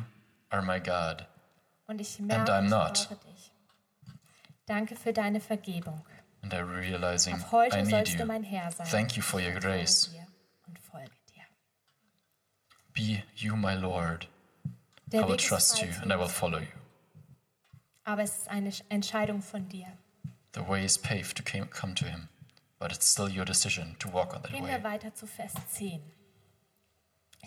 are 0.52 0.62
my 0.62 0.80
God. 0.80 1.26
Und 1.88 2.00
ich 2.00 2.18
merke, 2.20 2.50
I'm 2.54 2.64
ich 2.66 2.70
not. 2.70 2.94
brauche 3.10 3.16
dich. 3.30 3.52
Danke 4.66 4.96
für 4.96 5.14
deine 5.14 5.40
Vergebung. 5.40 6.04
And 6.42 6.54
I'm 6.54 6.68
realizing 6.68 7.34
Ab 7.36 7.52
heute 7.52 7.78
I 7.78 7.82
need 7.82 7.90
sollst 7.92 8.20
du 8.20 8.26
mein 8.26 8.44
Herr 8.44 8.72
sein. 8.72 8.88
Thank 8.88 9.16
you 9.16 9.24
for 9.24 9.40
your 9.40 9.54
grace. 9.60 10.12
dir 10.12 10.28
Und 10.68 10.80
folge 10.80 11.12
dir. 11.34 11.44
Be 12.94 13.24
you 13.36 13.56
my 13.56 13.74
Lord. 13.76 14.28
Der 15.08 15.22
I 15.22 15.24
will 15.24 15.34
Weg 15.34 15.48
trust 15.48 15.82
you 15.82 15.90
and 16.02 16.12
I 16.12 16.18
will 16.18 16.28
follow 16.28 16.60
you. 16.60 16.68
Aber 18.04 18.22
es 18.24 18.38
ist 18.38 18.48
eine 18.50 18.72
Entscheidung 18.90 19.42
von 19.42 19.68
dir. 19.70 19.88
The 20.54 20.68
way 20.68 20.86
is 20.86 20.98
paved 20.98 21.36
to 21.38 21.44
come 21.44 21.96
to 21.96 22.06
Him, 22.06 22.30
but 22.80 22.92
it's 22.92 23.12
still 23.12 23.28
your 23.28 23.46
decision 23.46 23.96
to 24.00 24.12
walk 24.12 24.34
on 24.34 24.42
that 24.44 24.52
Gehen 24.52 24.64
way. 24.64 24.72
wir 24.72 24.84
weiter 24.84 25.14
zu 25.14 25.28
Vers 25.28 25.54
10. 25.72 26.02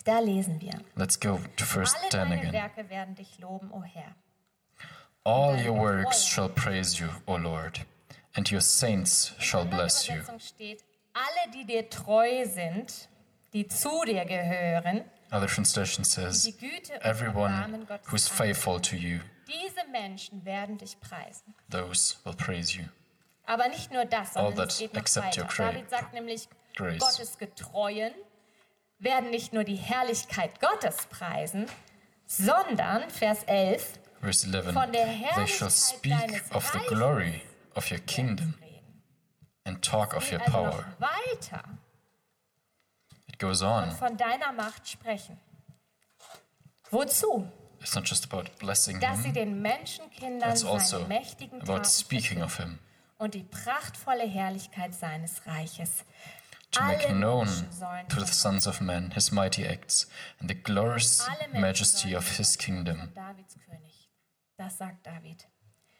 Da 0.05 0.19
lesen 0.21 0.61
wir. 0.61 0.73
Let's 0.95 1.19
go 1.19 1.41
to 1.57 1.65
verse 1.65 1.97
Alle 1.97 2.09
10 2.11 2.21
deine 2.21 2.41
again. 2.41 2.53
Werke 2.53 2.91
werden 2.91 3.15
dich 3.15 3.39
loben, 3.39 3.73
o 3.73 3.83
Herr. 3.83 4.15
All 5.29 5.57
your 5.61 5.75
works 5.75 6.25
shall 6.25 6.49
praise 6.49 6.99
you, 6.99 7.11
O 7.27 7.35
Lord, 7.35 7.81
and 8.35 8.51
your 8.51 8.63
saints 8.63 9.33
shall 9.39 9.67
bless 9.67 10.09
you. 10.09 10.23
Steht, 10.39 10.83
alle, 11.13 11.53
die 11.53 11.67
dir 11.67 11.91
treu 11.91 12.47
sind, 12.47 13.09
die 13.53 13.69
zu 13.69 14.05
dir 14.07 14.25
gehören, 14.25 15.05
Other 15.31 15.47
translation 15.47 16.03
says, 16.03 16.49
Everyone 17.03 17.87
who's 18.07 18.27
faithful 18.27 18.81
to 18.81 18.97
you, 18.97 19.21
Diese 19.47 19.87
Menschen 19.93 20.47
werden 20.47 20.79
dich 20.79 20.99
preisen. 20.99 21.55
those 21.69 22.17
will 22.25 22.33
praise 22.33 22.75
you. 22.75 22.85
Aber 23.45 23.69
nicht 23.69 23.93
nur 23.93 24.07
das, 24.07 24.35
All 24.35 24.45
sondern 24.47 24.57
that 24.57 24.73
es 24.73 24.79
geht 24.79 24.95
noch 24.95 25.17
weiter. 25.23 25.45
David 25.45 25.91
sagt 25.91 26.15
nämlich, 26.15 26.49
grace. 26.75 27.01
Gottes 27.01 27.37
Getreuen 27.37 28.15
werden 28.99 29.29
nicht 29.29 29.53
nur 29.53 29.65
die 29.65 29.77
Herrlichkeit 29.77 30.59
Gottes 30.59 31.05
preisen, 31.11 31.67
sondern, 32.25 33.11
Vers 33.11 33.45
11, 33.45 33.93
Verse 34.21 34.45
11 34.45 34.75
They 35.37 35.47
shall 35.47 35.71
speak 35.71 36.15
of 36.53 36.71
the 36.73 36.81
glory 36.89 37.45
of 37.77 37.91
your 37.91 38.01
kingdom 38.01 38.55
and 39.65 39.83
talk 39.83 40.15
of 40.15 40.31
your 40.31 40.41
power. 40.41 40.85
It 43.29 43.39
goes 43.39 43.63
on. 43.63 43.91
von 43.91 44.17
deiner 44.17 44.53
Macht. 44.53 44.99
Wozu? 46.91 47.47
It's 47.81 47.95
not 47.95 48.05
just 48.05 48.25
about 48.25 48.51
blessing 48.59 48.99
Dass 49.01 49.23
sie 49.23 49.33
den 49.33 49.63
Menschenkindern 49.63 50.51
it's 50.51 50.65
also 50.65 51.05
mächtigen 51.07 51.61
about 51.63 51.85
speaking 51.85 52.43
of 52.43 52.57
Him, 52.57 52.79
und 53.19 53.35
die 53.35 53.45
prachtvolle 53.45 54.25
Herrlichkeit 54.27 54.95
seines 54.95 55.47
Reiches. 55.47 56.05
to 56.71 56.83
make 56.85 57.09
known 57.09 57.47
to 58.09 58.21
the 58.21 58.27
sons 58.27 58.67
of 58.67 58.81
men 58.81 59.13
His 59.15 59.31
mighty 59.33 59.65
acts 59.65 60.07
and 60.41 60.51
the 60.51 60.55
glorious 60.55 61.27
majesty 61.55 62.15
of 62.15 62.37
His 62.37 62.57
kingdom. 62.57 63.13
Davids 63.15 63.55
König. 63.55 63.88
Das 64.59 64.77
sagt 64.77 65.07
David. 65.07 65.47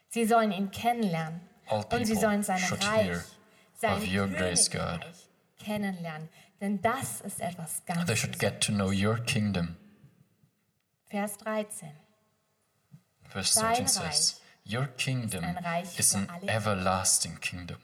Sie 0.09 0.27
sollen 0.27 0.53
ihn 0.53 0.71
kennenlernen 0.71 1.41
All 1.67 1.85
und 1.93 2.05
sie 2.05 2.17
sollen 2.17 2.43
sein 2.43 2.63
Reich, 2.63 3.19
sein 3.75 4.01
Königreich 4.01 4.69
kennenlernen. 5.59 6.29
Denn 6.61 6.83
das 6.83 7.21
ist 7.21 7.41
etwas 7.41 7.85
ganz 7.87 8.07
They 8.07 8.17
should 8.17 8.39
get 8.39 8.61
to 8.61 8.73
know 8.73 8.91
your 8.91 9.19
kingdom. 9.19 9.77
Vers 11.07 11.37
13. 11.39 11.91
Verse 13.29 13.55
Dein 13.59 13.87
13 13.87 13.89
says, 13.89 14.41
Your 14.67 14.87
kingdom 14.87 15.45
is 15.97 16.15
an 16.15 16.29
everlasting 16.47 17.39
kingdom, 17.41 17.79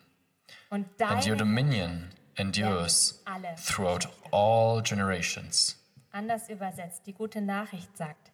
Und 0.71 0.87
and 1.01 1.25
your 1.27 1.37
dominion 1.37 2.11
endures 2.37 3.23
throughout 3.65 4.09
all 4.33 4.83
generations. 4.83 5.77
anders 6.11 6.49
übersetzt, 6.49 7.07
die 7.07 7.13
gute 7.13 7.41
Nachricht 7.41 7.97
sagt, 7.97 8.33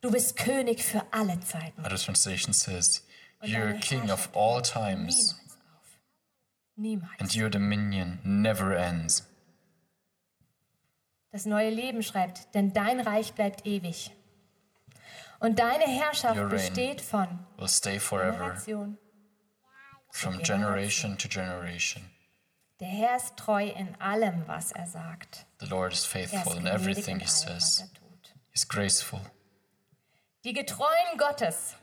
du 0.00 0.10
bist 0.10 0.36
König 0.36 0.82
für 0.84 1.02
alle 1.12 1.38
Zeiten. 1.40 1.80
Other 1.84 1.96
translation 1.96 2.52
says, 2.52 3.04
You're 3.42 3.78
king 3.80 4.10
of 4.10 4.28
all 4.34 4.60
times, 4.62 5.36
Niemals 6.76 7.08
and 7.18 7.34
your 7.36 7.48
dominion 7.50 8.18
never 8.24 8.76
ends. 8.76 9.24
Das 11.30 11.44
neue 11.44 11.70
Leben 11.70 12.02
schreibt, 12.02 12.54
denn 12.54 12.72
dein 12.72 13.00
Reich 13.00 13.34
bleibt 13.34 13.66
ewig. 13.66 14.10
Und 15.40 15.58
deine 15.58 15.84
Herrschaft 15.84 16.48
besteht 16.48 17.00
von 17.00 17.28
Will 17.58 17.68
stay 17.68 18.00
forever 18.00 18.56
Generation 18.64 18.98
zu 20.10 20.18
from 20.18 20.42
Generation. 20.42 21.18
to 21.18 21.28
generation. 21.28 22.02
Der 22.80 22.88
Herr 22.88 23.16
ist 23.16 23.36
treu 23.36 23.66
in 23.68 23.94
allem, 24.00 24.44
was 24.46 24.72
er 24.72 24.86
sagt. 24.86 25.46
The 25.60 25.66
Lord 25.66 25.92
is 25.92 26.00
Er 26.14 26.22
ist 26.22 26.30
faithful 26.32 26.56
in 26.56 26.66
everything 26.66 27.16
in 27.16 27.20
He 27.20 27.26
says. 27.26 27.80
er 27.80 27.86
tut. 27.92 28.34
He's 28.52 28.66
graceful. 28.66 29.20
Die 30.48 30.54
Getreuen 30.54 31.18
Gottes 31.18 31.74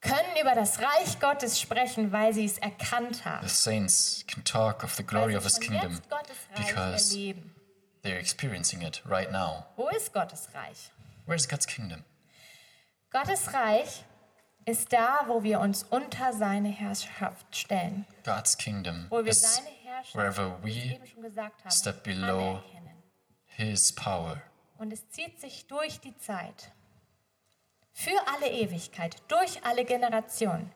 können 0.00 0.36
über 0.42 0.56
das 0.56 0.80
Reich 0.80 1.20
Gottes 1.20 1.60
sprechen, 1.60 2.10
weil 2.10 2.34
sie 2.34 2.44
es 2.44 2.58
erkannt 2.58 3.24
haben. 3.24 3.46
The 3.46 3.54
saints 3.54 4.24
can 4.26 4.42
talk 4.42 4.82
of 4.82 4.96
the 4.96 5.04
glory 5.04 5.28
weil 5.28 5.36
of 5.36 5.44
His 5.44 5.60
kingdom 5.60 6.00
because 6.56 7.14
erleben. 7.14 7.54
they're 8.02 8.18
experiencing 8.18 8.82
it 8.82 9.00
right 9.08 9.30
now. 9.30 9.64
Wo 9.76 9.88
ist 9.90 10.12
Gottes 10.12 10.48
Reich? 10.54 10.90
Where's 11.26 11.46
God's 11.46 11.68
kingdom? 11.68 12.02
Gottes 13.12 13.54
Reich 13.54 14.02
ist 14.64 14.92
da, 14.92 15.20
wo 15.28 15.44
wir 15.44 15.60
uns 15.60 15.84
unter 15.84 16.32
seine 16.32 16.70
Herrschaft 16.70 17.54
stellen. 17.54 18.06
God's 18.24 18.58
kingdom 18.58 19.06
Wo 19.08 19.24
wir 19.24 19.30
is 19.30 19.54
seine 19.54 19.68
Herrschaft, 19.84 20.16
wherever 20.16 20.58
we 20.64 20.72
eben 20.72 21.06
schon 21.06 21.22
gesagt 21.22 21.60
habe, 21.62 21.72
step 21.72 22.02
below 22.02 22.56
anerkennen. 22.56 23.04
His 23.46 23.94
power. 23.94 24.42
Und 24.78 24.92
es 24.92 25.08
zieht 25.10 25.40
sich 25.40 25.68
durch 25.68 26.00
die 26.00 26.16
Zeit. 26.18 26.72
Für 27.98 28.18
alle 28.28 28.50
Ewigkeit, 28.50 29.16
durch 29.26 29.64
alle 29.64 29.86
Generationen. 29.86 30.70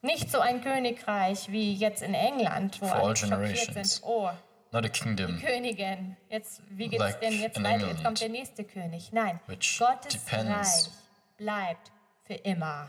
Nicht 0.00 0.30
so 0.30 0.40
ein 0.40 0.62
Königreich 0.62 1.50
wie 1.52 1.74
jetzt 1.74 2.02
in 2.02 2.14
England, 2.14 2.80
wo 2.80 2.86
For 2.86 2.96
all 2.96 3.02
alle 3.04 3.14
generations. 3.14 3.96
sind. 3.96 4.04
Oh, 4.04 4.30
Not 4.72 4.86
a 4.86 4.88
kingdom 4.88 5.38
Königin, 5.38 6.16
jetzt, 6.30 6.62
wie 6.70 6.88
geht's 6.88 6.98
Like 6.98 7.20
denn 7.20 7.38
jetzt 7.40 7.62
weiter? 7.62 7.88
Jetzt 7.88 8.02
kommt 8.02 8.20
der 8.22 8.28
nächste 8.30 8.64
König. 8.64 9.12
Nein, 9.12 9.38
Gottes 9.46 10.32
Reich 10.32 10.90
bleibt 11.36 11.92
für 12.26 12.34
immer. 12.34 12.88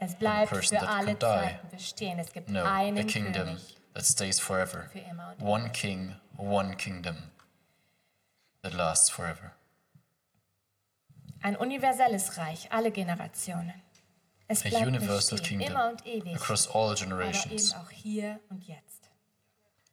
Es 0.00 0.14
bleibt 0.14 0.48
für 0.56 0.88
alle. 0.88 1.18
Zeiten 1.18 1.68
bestehen. 1.70 2.18
Es 2.18 2.32
gibt 2.32 2.48
No, 2.48 2.64
einen 2.64 3.06
kingdom 3.06 3.48
König. 3.48 3.76
that 3.92 4.06
stays 4.06 4.40
forever. 4.40 4.88
Für 4.90 4.98
immer 5.00 5.34
und 5.38 5.46
One 5.46 5.70
king, 5.72 6.16
one 6.38 6.74
kingdom 6.76 7.16
that 8.62 8.72
lasts 8.72 9.10
forever. 9.10 9.52
Ein 11.42 11.56
universelles 11.56 12.36
Reich, 12.36 12.70
alle 12.70 12.90
Generationen. 12.90 13.74
Es 14.46 14.64
A 14.64 14.68
bleibt 14.68 14.86
universal 14.86 15.38
bestehen, 15.38 15.60
kingdom 15.60 15.76
immer 15.76 15.90
und 15.90 16.06
ewig, 16.06 16.34
across 16.34 16.68
all 16.68 16.90
aber 16.90 17.00
eben 17.00 17.10
generations. 17.10 17.74
auch 17.74 17.90
hier 17.90 18.40
und 18.50 18.66
jetzt. 18.66 19.10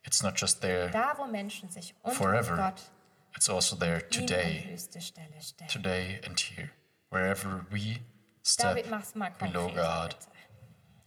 It's 0.04 0.24
not 0.24 0.40
just 0.40 0.62
there 0.62 0.90
Da, 0.90 1.14
wo 1.18 1.26
Menschen 1.26 1.70
sich 1.70 1.94
forever, 2.06 2.56
Gott 2.56 2.82
it's 3.36 3.50
also 3.50 3.76
there 3.76 4.02
today, 4.10 4.76
today 5.68 6.20
and 6.26 6.40
here. 6.40 6.72
Wherever 7.10 7.66
we 7.70 8.00
step 8.44 8.76
David, 8.76 8.90
mach's 8.90 9.16
mal 9.16 9.32
below. 9.40 9.70
God. 9.70 10.16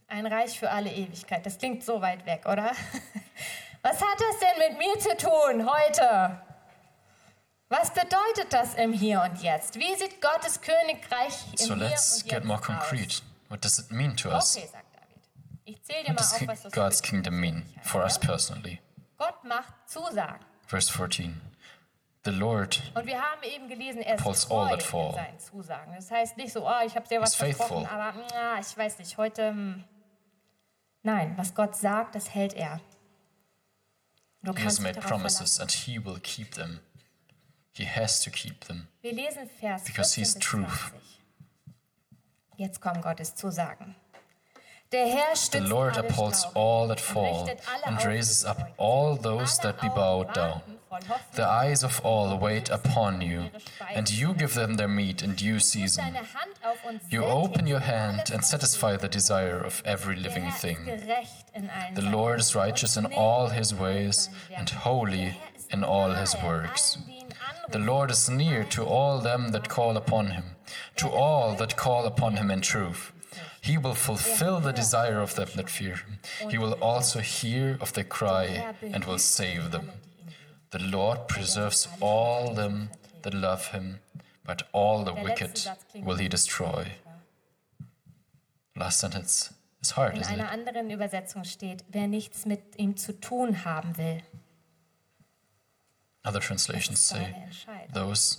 Ein 0.07 0.25
Reich 0.25 0.57
für 0.57 0.69
alle 0.69 0.91
Ewigkeit. 0.91 1.45
Das 1.45 1.57
klingt 1.57 1.83
so 1.83 2.01
weit 2.01 2.25
weg, 2.25 2.45
oder? 2.45 2.71
Was 3.81 4.01
hat 4.01 4.19
das 4.19 4.39
denn 4.39 4.69
mit 4.69 4.77
mir 4.77 4.99
zu 4.99 5.15
tun 5.17 5.69
heute? 5.69 6.41
Was 7.71 7.89
bedeutet 7.93 8.51
das 8.51 8.73
im 8.73 8.91
Hier 8.91 9.21
und 9.21 9.41
Jetzt? 9.41 9.75
Wie 9.75 9.95
sieht 9.95 10.21
Gottes 10.21 10.59
Königreich 10.59 11.33
im 11.53 11.57
So 11.57 11.75
Hier 11.75 11.75
let's 11.87 12.15
und 12.17 12.23
get 12.25 12.31
Jetzt 12.33 12.43
more 12.45 12.59
aus? 12.59 12.65
concrete. 12.65 13.21
What 13.47 13.63
does 13.63 13.79
it 13.79 13.89
mean 13.91 14.15
to 14.17 14.29
us? 14.29 14.57
Okay, 14.57 14.67
sagt 14.67 14.93
David. 14.93 15.23
Ich 15.63 15.81
zähle 15.83 16.03
dir 16.03 16.09
What 16.09 16.15
mal 16.15 16.21
does 16.21 16.33
auf, 16.33 16.47
was 16.47 16.61
das 16.63 16.73
God's 16.73 16.97
für 16.99 17.07
kingdom 17.07 17.39
mean 17.39 17.65
for 17.83 18.03
us 18.03 18.15
hat. 18.15 18.21
personally? 18.23 18.81
Gott 19.17 19.41
macht 19.45 19.73
Zusagen. 19.85 20.45
Verse 20.67 20.91
14. 20.91 21.39
The 22.25 22.31
Lord 22.31 22.81
Und 22.93 23.05
wir 23.05 23.21
haben 23.21 23.41
eben 23.43 23.69
gelesen, 23.69 24.01
er 24.01 24.17
treu 24.17 24.33
all 24.49 24.69
that 24.69 24.83
fall. 24.83 25.13
seinen 25.13 25.39
Zusagen. 25.39 25.95
Das 25.95 26.11
heißt 26.11 26.35
nicht 26.35 26.51
so, 26.51 26.67
oh, 26.67 26.85
ich 26.85 26.95
habe 26.97 27.07
dir 27.07 27.21
was 27.21 27.35
faithful. 27.35 27.67
versprochen, 27.67 27.87
aber 27.87 28.13
na, 28.33 28.59
ich 28.59 28.77
weiß 28.77 28.99
nicht, 28.99 29.17
heute... 29.17 29.47
hm. 29.49 29.83
Nein, 31.03 31.33
was 31.37 31.55
Gott 31.55 31.75
sagt, 31.77 32.15
das 32.15 32.33
hält 32.35 32.53
er. 32.53 32.81
Du 34.43 34.53
He 34.55 34.65
has 34.65 34.79
made 34.81 34.99
promises 34.99 35.55
verlassen. 35.57 35.61
and 35.61 35.71
He 35.71 36.03
will 36.03 36.19
keep 36.19 36.53
them. 36.53 36.81
He 37.73 37.85
has 37.85 38.19
to 38.21 38.29
keep 38.29 38.65
them. 38.65 38.87
Wir 39.01 39.13
lesen 39.13 39.49
Vers 39.59 39.83
Because 39.85 40.13
14 40.15 40.23
he's 40.23 40.33
truth. 40.39 40.91
Jetzt 42.57 42.81
kommen 42.81 43.01
Gottes 43.01 43.35
Zusagen. 43.35 43.95
Der 44.91 45.05
Herr 45.07 45.35
The 45.35 45.59
Lord 45.61 45.95
alle 45.97 46.05
upholds 46.09 46.45
all 46.53 46.87
that 46.89 46.99
fall 46.99 47.49
and 47.85 48.03
raises 48.05 48.43
up 48.43 48.73
all 48.77 49.15
those 49.15 49.57
that 49.59 49.79
be 49.79 49.87
bowed 49.87 50.33
down. 50.33 50.61
warten 50.61 50.79
voll 50.89 50.99
Hoffnung 51.07 51.35
The 51.37 51.47
eyes 51.47 51.83
of 51.85 52.01
all 52.03 52.37
wait 52.37 52.69
upon 52.69 53.21
you, 53.21 53.49
and 53.95 54.09
you 54.11 54.33
give 54.33 54.53
them 54.53 54.75
their 54.75 54.89
meat 54.89 55.23
in 55.23 55.35
due 55.35 55.59
season. 55.59 56.03
deine 56.03 56.17
Hand 56.17 56.59
auf 56.61 56.83
und 56.83 57.01
You 57.09 57.23
open 57.23 57.65
your 57.67 57.79
hand 57.79 58.29
and 58.33 58.43
satisfy 58.43 58.97
the 58.97 59.07
desire 59.07 59.63
of 59.65 59.81
every 59.85 60.17
living 60.17 60.51
thing. 60.51 60.83
gerecht 60.83 61.45
in 61.53 61.69
allen 61.69 61.95
The 61.95 62.01
Lord 62.11 62.41
is 62.41 62.53
righteous 62.53 62.97
in 62.97 63.05
all 63.13 63.47
his 63.49 63.73
ways 63.73 64.29
and 64.53 64.69
holy 64.83 65.17
Der 65.17 65.31
Herr 65.31 65.55
ist 65.55 65.71
in 65.73 65.83
all 65.85 66.13
his 66.13 66.35
works. 66.43 66.97
Allen, 67.63 67.71
die 67.71 67.79
ihn 67.79 67.85
The. 67.85 67.91
Lord 67.91 68.11
is 68.11 68.29
near 68.29 68.63
to 68.69 68.83
all 68.83 69.21
them 69.21 69.51
that 69.51 69.69
call 69.69 69.97
upon 69.97 70.27
him, 70.27 70.43
to 70.95 71.09
all 71.09 71.55
that 71.55 71.75
call 71.75 72.05
upon 72.05 72.37
him 72.37 72.51
in 72.51 72.61
truth. 72.61 73.11
He 73.61 73.77
will 73.77 73.93
fulfill 73.95 74.59
the 74.59 74.73
desire 74.73 75.21
of 75.21 75.35
them 75.35 75.49
that 75.55 75.69
fear 75.69 75.95
him. 75.95 76.19
He 76.49 76.57
will 76.57 76.73
also 76.81 77.19
hear 77.19 77.77
of 77.79 77.93
their 77.93 78.07
cry 78.07 78.73
and 78.81 79.05
will 79.05 79.19
save 79.19 79.71
them. 79.71 79.91
The 80.71 80.79
Lord 80.79 81.27
preserves 81.27 81.87
all 81.99 82.53
them 82.53 82.89
that 83.21 83.33
love 83.33 83.67
him, 83.67 83.99
but 84.45 84.63
all 84.71 85.03
the 85.03 85.13
wicked 85.13 85.61
will 86.03 86.17
he 86.17 86.27
destroy. 86.27 86.87
Last 88.75 88.99
sentence 88.99 89.53
is 89.81 89.91
hard, 89.91 90.15
In 90.15 90.23
einer 90.23 90.49
anderen 90.49 90.89
Übersetzung 90.89 91.43
steht, 91.43 91.83
wer 91.89 92.07
nichts 92.07 92.45
mit 92.45 92.61
ihm 92.77 92.97
zu 92.97 93.19
tun 93.19 93.63
haben 93.65 93.97
will. 93.97 94.21
Other 96.23 96.39
translations 96.39 96.99
say, 96.99 97.35
those 97.93 98.37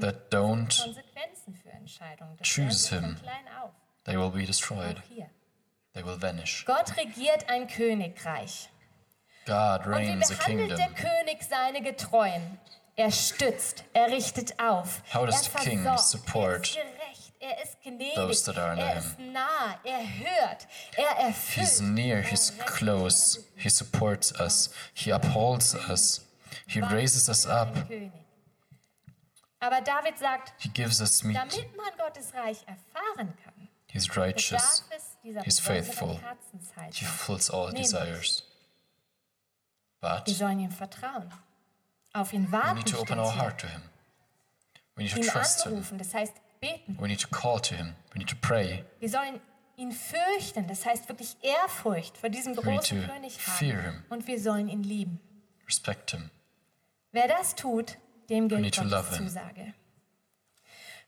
that 0.00 0.30
don't, 0.30 0.68
Konsequenzen 0.68 1.54
für 1.54 1.70
Entscheidungen. 1.70 2.36
Das 2.38 2.48
choose 2.48 2.88
him. 2.88 3.16
von 3.16 3.22
klein 3.22 3.48
auf. 3.62 3.70
they 4.04 4.16
will 4.16 4.30
be 4.30 4.44
destroyed. 4.44 5.02
They 5.92 6.04
will 6.04 6.16
vanish. 6.16 6.64
Gott 6.66 6.96
regiert 6.96 7.48
ein 7.48 7.66
Königreich. 7.68 8.68
God 9.46 9.86
reigns 9.86 10.30
a 10.30 10.34
behandelt 10.34 10.78
der 10.78 10.88
kingdom. 10.88 10.94
König 10.94 11.42
seine 11.48 11.82
Getreuen? 11.82 12.58
Er 12.96 13.10
stützt, 13.10 13.84
er 13.94 14.08
richtet 14.08 14.58
auf, 14.58 15.02
How 15.14 15.24
does 15.24 15.48
er 15.48 15.60
the 15.60 15.70
king 15.70 15.98
support 15.98 16.76
er 16.76 16.92
ist 17.12 17.30
er 17.40 17.62
ist 17.62 17.82
gnädig, 17.82 18.14
those 18.14 18.44
that 18.44 18.58
are 18.58 18.78
er 18.78 18.94
him? 18.94 18.98
ist 18.98 19.18
nah, 19.18 19.78
er 19.84 20.02
hört, 20.02 20.66
er 20.96 21.16
erfüllt. 21.26 21.66
He's 21.66 21.80
near, 21.80 22.20
he's 22.20 22.52
close, 22.66 23.40
he 23.56 23.70
supports 23.70 24.38
us, 24.38 24.70
he 24.92 25.10
upholds 25.10 25.74
us, 25.88 26.20
he 26.70 26.80
raises 26.80 27.28
us 27.28 27.46
up. 27.46 27.74
Aber 29.60 29.80
David 29.82 30.18
sagt, 30.18 30.54
he 30.58 30.68
gives 30.70 31.00
us 31.00 31.22
meat. 31.22 31.36
damit 31.36 31.76
man 31.76 31.90
Gottes 31.98 32.32
Reich 32.34 32.58
erfahren 32.66 33.34
kann, 33.44 33.68
He's 33.92 34.16
righteous, 34.16 34.84
he's 35.44 35.58
faithful, 35.58 36.20
he 36.92 37.04
fulfills 37.04 37.50
all 37.50 37.66
Nämlich, 37.72 37.86
desires. 37.90 38.44
But 40.00 40.26
Wir 40.28 40.34
sollen 40.34 40.60
ihm 40.60 40.70
vertrauen, 40.70 41.28
auf 42.12 42.32
ihn 42.32 42.46
we 42.46 42.52
warten, 42.52 42.76
need 42.76 42.86
to 42.88 42.98
open 43.00 43.18
our 43.18 43.34
heart 43.36 43.60
to 43.60 43.66
him. 43.66 43.82
We 44.96 45.02
need 45.04 45.14
to 45.14 45.22
trust 45.22 45.64
him. 45.64 45.72
anrufen, 45.72 45.98
das 45.98 46.14
heißt 46.14 46.34
beten. 46.60 46.96
We 47.00 47.08
need 47.08 47.20
to 47.20 47.28
call 47.28 47.60
to 47.60 47.74
him. 47.74 47.94
We 48.14 48.18
need 48.18 48.28
to 48.30 48.36
pray. 48.40 48.84
Wir 49.00 49.08
sollen 49.10 49.40
ihn 49.76 49.92
fürchten, 49.92 50.68
das 50.68 50.86
heißt 50.86 51.08
wirklich 51.08 51.36
Ehrfurcht 51.42 52.16
vor 52.16 52.28
diesem 52.30 52.52
need 52.52 52.62
großen 52.62 53.00
to 53.02 53.12
König 53.12 53.36
fear 53.38 53.82
haben. 53.82 53.92
him. 53.92 54.04
Und 54.08 54.26
wir 54.28 54.40
sollen 54.40 54.68
ihn 54.68 54.84
lieben. 54.84 55.20
Respect 55.66 56.12
him. 56.12 56.30
Wer 57.12 57.28
das 57.28 57.54
tut, 57.54 57.98
dem 58.28 58.48
gilt 58.48 58.76
Gottes. 58.76 59.16
Zusage. 59.16 59.74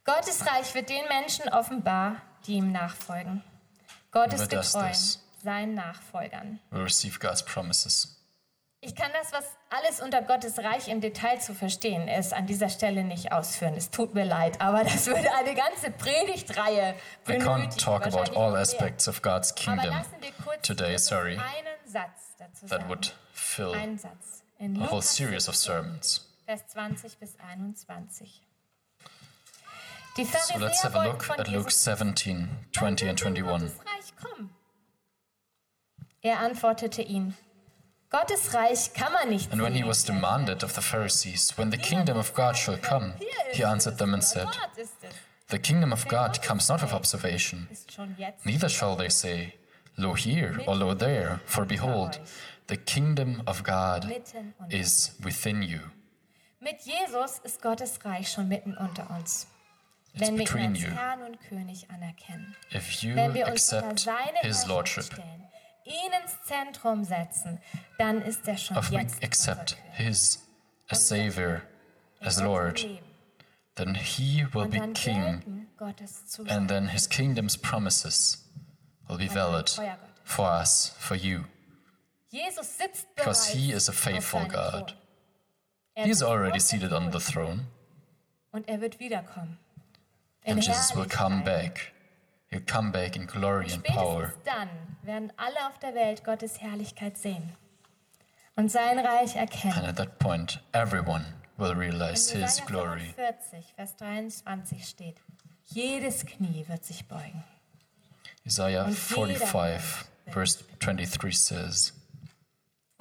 Gottes 0.04 0.44
Reich 0.46 0.74
wird 0.74 0.88
den 0.88 1.06
Menschen 1.08 1.48
offenbar, 1.48 2.16
die 2.46 2.54
ihm 2.54 2.72
nachfolgen. 2.72 3.42
Gott 4.10 4.32
ist 4.32 4.50
getreu 4.50 4.90
seinen 5.42 5.74
Nachfolgern. 5.74 6.60
We'll 6.70 6.84
receive 6.84 7.18
God's 7.18 7.44
promises. 7.44 8.18
Ich 8.84 8.96
kann 8.96 9.10
das, 9.12 9.32
was 9.32 9.44
alles 9.70 10.00
unter 10.00 10.22
Gottes 10.22 10.58
Reich 10.58 10.88
im 10.88 11.00
Detail 11.00 11.40
zu 11.40 11.54
verstehen 11.54 12.08
ist, 12.08 12.32
an 12.34 12.46
dieser 12.46 12.68
Stelle 12.68 13.04
nicht 13.04 13.30
ausführen. 13.30 13.74
Es 13.76 13.90
tut 13.90 14.12
mir 14.14 14.24
leid, 14.24 14.60
aber 14.60 14.82
das 14.84 15.06
würde 15.06 15.32
eine 15.34 15.54
ganze 15.54 15.92
Predigtreihe 15.92 16.94
I 16.94 16.96
benötigen. 17.24 17.48
can't 17.48 17.76
talk 17.80 18.04
about 18.06 18.36
all 18.36 18.56
aspects 18.56 19.06
of 19.06 19.22
God's 19.22 19.52
Aber 19.52 19.76
kingdom 19.76 19.96
lassen 19.96 20.16
wir 20.20 20.32
kurz 20.44 20.66
today, 20.66 20.98
sorry. 20.98 21.34
einen 21.38 21.76
Satz 21.86 22.34
dazu 22.38 22.66
that 22.66 22.80
sagen. 22.80 22.88
would 22.88 23.14
fill 23.32 23.72
Einen 23.72 23.98
Satz. 23.98 24.41
A 24.62 24.86
whole 24.86 25.02
series 25.02 25.48
of 25.48 25.56
sermons. 25.56 26.20
Vers 26.46 26.60
20 26.72 27.18
bis 27.18 27.36
21. 27.36 27.74
So 30.14 30.58
let's 30.58 30.82
have 30.82 30.94
a 30.94 31.04
look 31.08 31.28
at 31.30 31.48
Luke 31.48 31.64
Jesus 31.70 31.80
17, 31.80 32.48
20 32.72 33.08
and 33.08 33.18
21. 33.18 33.60
Gottes 33.60 33.78
Reich 33.84 34.16
kommen? 34.16 34.50
Er 36.22 36.38
antwortete 36.38 37.02
ihnen, 37.02 37.34
Gottes 38.10 38.54
Reich 38.54 38.92
kann 38.92 39.12
man 39.12 39.30
nicht 39.30 39.50
And 39.52 39.62
when 39.62 39.74
he 39.74 39.82
was 39.82 40.04
demanded 40.04 40.62
of 40.62 40.74
the 40.74 40.82
Pharisees 40.82 41.56
when 41.56 41.70
the 41.70 41.78
kingdom 41.78 42.16
of 42.16 42.32
God 42.34 42.56
shall 42.56 42.76
come, 42.76 43.14
he 43.52 43.64
answered 43.64 43.98
them 43.98 44.14
and 44.14 44.22
said, 44.22 44.44
Wort 44.44 44.76
ist 44.76 45.02
es. 45.02 45.14
The 45.48 45.58
kingdom 45.58 45.92
of 45.92 46.06
God 46.06 46.40
comes 46.40 46.68
not 46.68 46.82
with 46.82 46.92
observation, 46.92 47.66
ist 47.72 47.90
schon 47.90 48.14
jetzt 48.16 48.46
neither 48.46 48.68
shall 48.68 48.96
they 48.96 49.08
say, 49.08 49.54
Lo 49.96 50.14
here 50.14 50.60
or 50.66 50.74
lo 50.76 50.94
there, 50.94 51.40
for 51.46 51.64
behold, 51.66 52.18
the 52.66 52.76
kingdom 52.76 53.42
of 53.46 53.62
God 53.62 54.10
is 54.70 55.16
within 55.22 55.62
you. 55.62 55.80
Mit 56.60 56.80
Jesus 56.82 57.40
ist 57.42 57.60
Gottes 57.60 57.98
Reich 58.04 58.30
schon 58.30 58.48
mitten 58.48 58.76
unter 58.76 59.10
uns. 59.10 59.46
It's 60.14 60.20
Wenn 60.20 60.34
wir 60.38 60.42
ihn 60.42 60.44
between 60.44 60.70
als 60.70 60.80
you. 60.80 60.90
Herrn 60.90 61.22
und 61.22 61.40
König 61.40 61.90
anerkennen. 61.90 62.54
If 62.72 63.02
you 63.02 63.14
Wenn 63.14 63.34
wir 63.34 63.48
uns 63.48 63.72
unter 63.72 63.88
accept 63.88 64.00
seine 64.00 64.38
his 64.42 64.66
lordship, 64.66 65.04
stellen, 65.04 65.48
ihn 65.84 66.12
ins 66.22 66.42
Zentrum 66.44 67.04
setzen, 67.04 67.60
dann 67.98 68.22
ist 68.22 68.46
er 68.46 68.56
schon 68.56 68.76
if 68.76 68.90
we 68.90 68.98
accept 69.22 69.76
his 69.92 70.38
as 70.88 71.08
Savior, 71.08 71.62
as 72.20 72.40
Lord, 72.40 72.86
then 73.74 73.94
he 73.94 74.44
will 74.52 74.68
be 74.68 74.78
king, 74.92 75.66
and 76.48 76.68
then 76.68 76.88
his 76.88 77.08
kingdom's 77.08 77.56
promises 77.56 78.44
will 79.08 79.18
be 79.18 79.28
valid 79.28 79.70
for 80.24 80.46
us, 80.46 80.94
for 80.98 81.16
you, 81.16 81.44
because 83.16 83.46
he 83.48 83.72
is 83.72 83.88
a 83.88 83.92
faithful 83.92 84.44
God. 84.46 84.94
Er 85.94 86.04
He 86.04 86.10
is 86.10 86.22
already 86.22 86.58
seated 86.58 86.92
on 86.92 87.10
the 87.10 87.20
throne, 87.20 87.66
er 88.66 88.80
wird 88.80 88.98
wiederkommen. 88.98 89.58
In 90.44 90.54
and 90.54 90.66
Jesus 90.66 90.94
will 90.96 91.06
come 91.06 91.44
back. 91.44 91.92
He'll 92.50 92.60
come 92.66 92.90
back 92.90 93.16
in 93.16 93.26
glory 93.26 93.70
and 93.72 93.84
power. 93.84 94.34
Dann 94.44 94.68
werden 95.02 95.32
alle 95.36 95.66
auf 95.66 95.78
der 95.78 95.94
Welt 95.94 96.24
Gottes 96.24 96.60
Herrlichkeit 96.60 97.16
sehen 97.16 97.52
und 98.56 98.70
sein 98.70 98.98
Reich 98.98 99.36
erkennen. 99.36 99.78
And 99.78 99.86
at 99.86 99.96
that 99.96 100.18
point, 100.18 100.60
everyone 100.72 101.24
will 101.56 101.74
realize 101.74 102.30
his 102.30 102.60
glory. 102.66 103.14
45, 103.16 103.74
Vers 103.74 103.96
23 103.96 104.86
steht, 104.86 105.16
jedes 105.66 106.26
Knie 106.26 106.64
wird 106.68 106.84
sich 106.84 107.06
beugen. 107.06 107.44
Isaiah 108.44 108.88
45, 108.90 110.06
verse 110.28 110.64
23 110.80 111.38
says, 111.38 111.92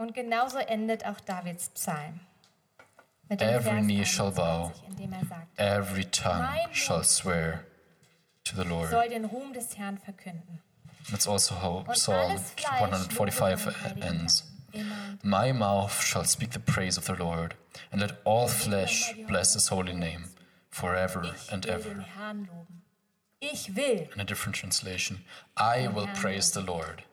Und 0.02 0.16
genauso 0.16 0.58
endet 0.58 1.06
auch 1.06 1.20
Davids 1.20 1.70
Psalm. 1.76 2.22
Every 3.30 3.82
knee 3.84 4.04
shall 4.04 4.32
bow. 4.32 4.72
21, 4.88 4.90
in 4.90 4.96
dem 4.96 5.14
er 5.14 5.78
Every 5.78 6.06
tongue 6.06 6.48
shall 6.74 7.04
swear 7.04 7.66
to 8.44 8.56
the 8.56 8.68
Lord. 8.68 8.90
soll 8.90 9.10
den 9.10 9.26
Ruhm 9.26 9.54
des 9.54 9.78
Herrn 9.78 10.00
verkünden. 10.00 10.60
That's 11.12 11.28
also 11.28 11.54
how 11.54 11.84
Psalm 11.94 12.32
alles 12.32 12.56
145 12.80 13.76
ends. 14.02 14.44
Namen. 14.74 14.80
Immer 14.86 14.96
und 15.12 15.24
My 15.24 15.54
mouth 15.54 16.02
shall 16.02 16.26
speak 16.26 16.54
the 16.54 16.60
praise 16.60 16.98
of 16.98 17.06
the 17.06 17.14
Lord, 17.14 17.56
and 17.92 18.02
let 18.02 18.18
all 18.26 18.48
flesh 18.48 19.14
bless 19.28 19.54
his 19.54 19.70
holy 19.70 19.94
name 19.94 20.32
forever 20.72 21.36
and 21.52 21.68
ever. 21.68 21.94
den 21.94 22.02
Herrn 22.02 22.48
loben. 22.48 22.82
Ich 23.40 23.76
will. 23.76 24.10
In 24.16 24.20
a 24.20 24.26
different 24.26 24.56
translation, 24.56 25.24
I 25.56 25.88
will 25.88 26.08
praise 26.20 26.52
the 26.52 26.62
Lord. 26.62 27.04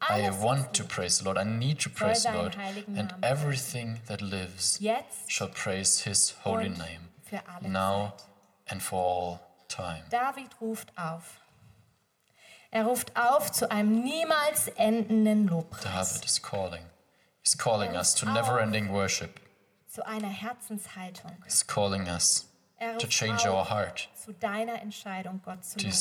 I 0.00 0.30
want 0.30 0.72
to 0.74 0.84
praise 0.84 1.18
the 1.18 1.24
Lord. 1.24 1.38
I 1.38 1.44
need 1.44 1.80
to 1.80 1.90
praise 1.90 2.22
the 2.22 2.32
Lord. 2.32 2.56
And 2.96 3.12
everything 3.22 4.00
that 4.06 4.22
lives 4.22 4.80
shall 5.28 5.48
praise 5.48 6.00
his 6.00 6.30
holy 6.42 6.68
name, 6.68 7.10
now 7.62 8.14
and 8.68 8.82
for 8.82 8.98
all 8.98 9.40
time. 9.68 10.04
David 10.10 10.50
ruft 10.60 10.88
auf. 10.96 11.40
Er 12.70 12.84
ruft 12.84 13.16
auf 13.16 13.52
zu 13.52 13.70
einem 13.70 14.02
niemals 14.02 14.68
endenden 14.76 15.46
Lobpreis, 15.48 16.12
David 16.14 16.24
is 16.26 16.42
calling. 16.42 16.82
He's 17.42 17.56
calling 17.56 17.96
us 17.96 18.14
to 18.14 18.26
never 18.26 18.60
ending 18.60 18.92
worship. 18.92 19.40
zu 19.88 20.04
einer 20.06 20.28
Herzenshaltung. 20.28 21.32
He's 21.44 21.66
calling 21.66 22.06
us 22.08 22.46
Er 22.78 22.98
to 22.98 23.06
change 23.06 23.46
our 23.48 23.70
heart, 23.70 24.08
zu 24.14 24.32
deiner 24.34 24.82
Entscheidung, 24.82 25.40
Gott 25.42 25.64
zu 25.64 25.78
to 25.78 25.86
loben. 25.86 25.96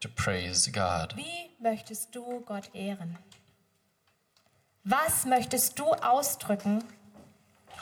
To 0.00 0.08
praise 0.08 0.70
God. 0.70 1.16
Wie 1.16 1.50
möchtest 1.60 2.14
du 2.14 2.40
Gott 2.40 2.74
ehren? 2.74 3.16
Was 4.84 5.24
möchtest 5.26 5.78
du 5.78 5.92
ausdrücken, 5.92 6.82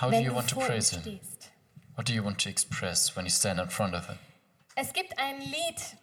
How 0.00 0.10
do 0.10 0.10
wenn 0.12 0.24
you 0.24 0.30
du 0.30 0.36
want 0.36 0.48
to 0.50 0.54
vor 0.56 0.64
ihm 0.64 0.68
praise 0.68 0.90
Him? 0.90 1.00
stehst? 1.02 1.50
What 1.94 2.08
do 2.08 2.12
you 2.12 2.22
want 2.24 2.40
to 2.42 2.48
express 2.48 3.14
when 3.16 3.24
you 3.26 3.30
stand 3.30 3.60
in 3.60 3.68
front 3.70 3.94
of 3.94 4.06
Him? 4.06 4.18
Es 4.74 4.92
gibt 4.92 5.18
ein 5.18 5.40
Lied 5.40 5.96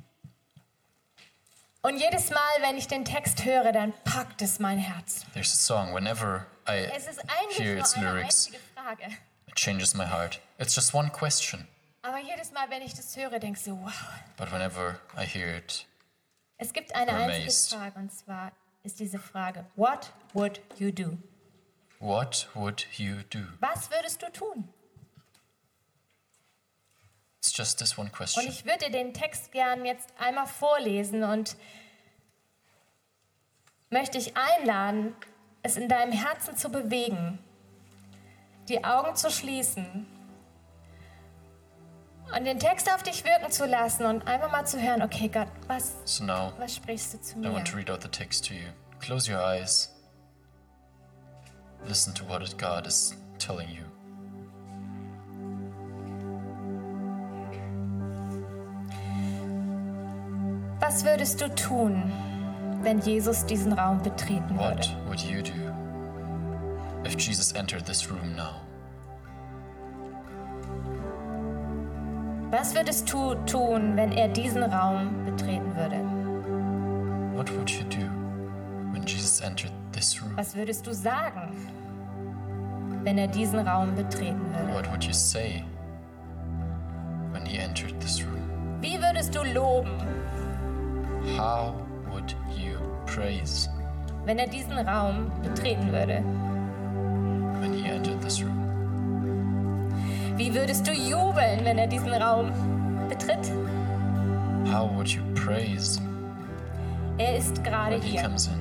und 1.81 1.97
jedes 1.97 2.29
Mal, 2.29 2.39
wenn 2.61 2.77
ich 2.77 2.87
den 2.87 3.03
Text 3.05 3.43
höre, 3.43 3.71
dann 3.73 3.93
packt 4.05 4.41
es 4.41 4.59
mein 4.59 4.77
Herz. 4.77 5.25
There's 5.33 5.51
a 5.53 5.57
song, 5.57 5.93
whenever 5.93 6.45
I 6.67 6.85
Es 6.95 7.07
ist 7.07 7.19
eigentlich 7.19 7.59
hear 7.59 7.73
nur 7.73 7.81
its 7.81 7.93
eine 7.95 8.05
lyrics, 8.13 8.45
einzige 8.47 8.59
Frage. 8.73 9.17
it 9.47 9.55
changes 9.55 9.93
my 9.93 10.05
heart. 10.05 10.39
It's 10.57 10.75
just 10.75 10.93
one 10.93 11.09
question, 11.09 11.67
Aber 12.01 12.19
jedes 12.19 12.51
Mal, 12.51 12.69
wenn 12.69 12.81
ich 12.81 12.93
das 12.93 13.15
höre, 13.17 13.33
ich 13.43 13.59
so, 13.61 13.71
wow. 13.77 13.91
but 14.37 14.51
whenever 14.51 14.99
I 15.17 15.25
hear 15.25 15.55
it, 15.57 15.85
Es 16.57 16.73
gibt 16.73 16.93
eine 16.95 17.11
einzige 17.11 17.43
Amazed. 17.43 17.69
Frage 17.73 17.99
und 17.99 18.11
zwar 18.11 18.51
ist 18.83 18.99
diese 18.99 19.19
Frage, 19.19 19.65
what 19.75 20.11
would 20.33 20.61
you 20.77 20.91
do? 20.91 21.17
what 21.99 22.49
would 22.53 22.85
you 22.97 23.15
do? 23.29 23.39
Was 23.59 23.89
würdest 23.91 24.21
du 24.21 24.29
tun? 24.31 24.67
It's 27.39 27.55
just 27.57 27.79
this 27.79 27.97
one 27.97 28.07
Und 28.07 28.13
question. 28.15 28.45
ich 28.47 28.65
würde 28.65 28.85
dir 28.85 28.91
den 28.91 29.13
Text 29.13 29.51
gern 29.51 29.85
jetzt 29.85 30.09
einmal 30.17 30.47
vorlesen 30.47 31.23
und 31.23 31.55
möchte 33.89 34.17
ich 34.17 34.33
einladen, 34.35 35.15
es 35.61 35.77
in 35.77 35.87
deinem 35.87 36.11
Herzen 36.11 36.57
zu 36.57 36.69
bewegen, 36.69 37.39
die 38.69 38.83
Augen 38.83 39.15
zu 39.15 39.29
schließen 39.29 40.07
und 42.37 42.45
den 42.45 42.59
Text 42.59 42.89
auf 42.91 43.03
dich 43.03 43.23
wirken 43.23 43.51
zu 43.51 43.65
lassen 43.65 44.05
und 44.05 44.27
einfach 44.27 44.51
mal 44.51 44.65
zu 44.65 44.81
hören, 44.81 45.01
okay 45.01 45.27
Gott, 45.29 45.47
was, 45.67 45.93
So 46.05 46.23
now 46.23 46.53
was 46.57 46.75
sprichst 46.75 47.13
du 47.13 47.21
zu 47.21 47.35
I 47.35 47.39
mir? 47.39 47.53
want 47.53 47.67
to 47.67 47.77
read 47.77 47.89
out 47.89 48.01
the 48.01 48.07
text 48.09 48.45
to 48.47 48.53
you. 48.53 48.67
Close 48.99 49.31
your 49.31 49.39
eyes. 49.41 49.89
Listen 51.85 52.13
to 52.15 52.23
what 52.27 52.41
God 52.57 52.87
is 52.87 53.15
telling 53.39 53.69
you. 53.69 53.83
Was 60.79 61.03
würdest 61.05 61.41
du 61.41 61.49
tun, 61.55 62.11
wenn 62.81 62.99
Jesus 62.99 63.45
diesen 63.45 63.73
Raum 63.73 64.01
betreten 64.01 64.57
würde? 64.57 64.77
What 64.77 64.95
would 65.07 65.21
you 65.21 65.41
do 65.41 65.71
if 67.05 67.15
Jesus 67.17 67.53
entered 67.53 67.85
this 67.85 68.09
room 68.09 68.35
now? 68.35 68.61
Was 72.53 72.75
würdest 72.75 73.11
du 73.11 73.33
tun, 73.47 73.95
wenn 73.95 74.11
er 74.11 74.27
diesen 74.27 74.61
Raum 74.61 75.25
betreten 75.25 75.75
würde? 75.75 75.95
What 77.35 77.51
would 77.57 77.67
you 77.71 77.83
do 77.85 78.05
when 78.91 79.03
Jesus 79.07 79.41
entered 79.41 79.71
this 79.91 80.21
room? 80.21 80.37
Was 80.37 80.55
würdest 80.55 80.85
du 80.85 80.93
sagen, 80.93 81.51
wenn 83.03 83.17
er 83.17 83.25
diesen 83.25 83.67
Raum 83.67 83.95
betreten 83.95 84.39
würde? 84.51 84.71
What 84.71 84.87
would 84.91 85.03
you 85.03 85.13
say 85.13 85.63
when 87.31 87.43
he 87.43 87.57
entered 87.57 87.99
this 87.99 88.21
room? 88.21 88.47
Wie 88.81 89.01
würdest 89.01 89.33
du 89.33 89.41
loben, 89.51 89.89
How 91.35 91.73
would 92.11 92.35
you 92.55 92.77
praise 93.07 93.67
wenn 94.25 94.37
er 94.37 94.47
diesen 94.47 94.77
Raum 94.77 95.31
betreten 95.41 95.91
würde? 95.91 96.23
Wie 100.53 100.59
würdest 100.59 100.85
du 100.87 100.91
jubeln, 100.93 101.61
wenn 101.65 101.79
er 101.79 101.87
diesen 101.87 102.13
Raum 102.13 102.51
betritt? 103.09 103.51
How 104.71 104.87
would 104.95 105.07
you 105.07 105.23
praise 105.33 105.99
Er 107.17 107.37
ist 107.37 107.63
gerade 107.63 107.95
when 107.95 108.01
he 108.03 108.11
hier. 108.11 108.21
comes 108.21 108.45
in? 108.47 108.53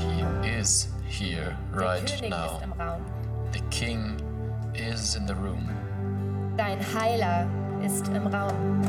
He 0.00 0.48
is 0.58 0.88
here 1.06 1.54
Der 1.74 1.80
right 1.82 2.06
König 2.18 2.30
now. 2.30 2.46
ist 2.56 2.62
im 2.64 2.72
Raum. 2.72 3.02
The 3.52 3.60
king 3.70 4.16
is 4.72 5.16
in 5.16 5.26
the 5.26 5.34
room. 5.34 5.68
Dein 6.56 6.78
Heiler 6.94 7.46
ist 7.84 8.08
im 8.08 8.26
Raum. 8.26 8.82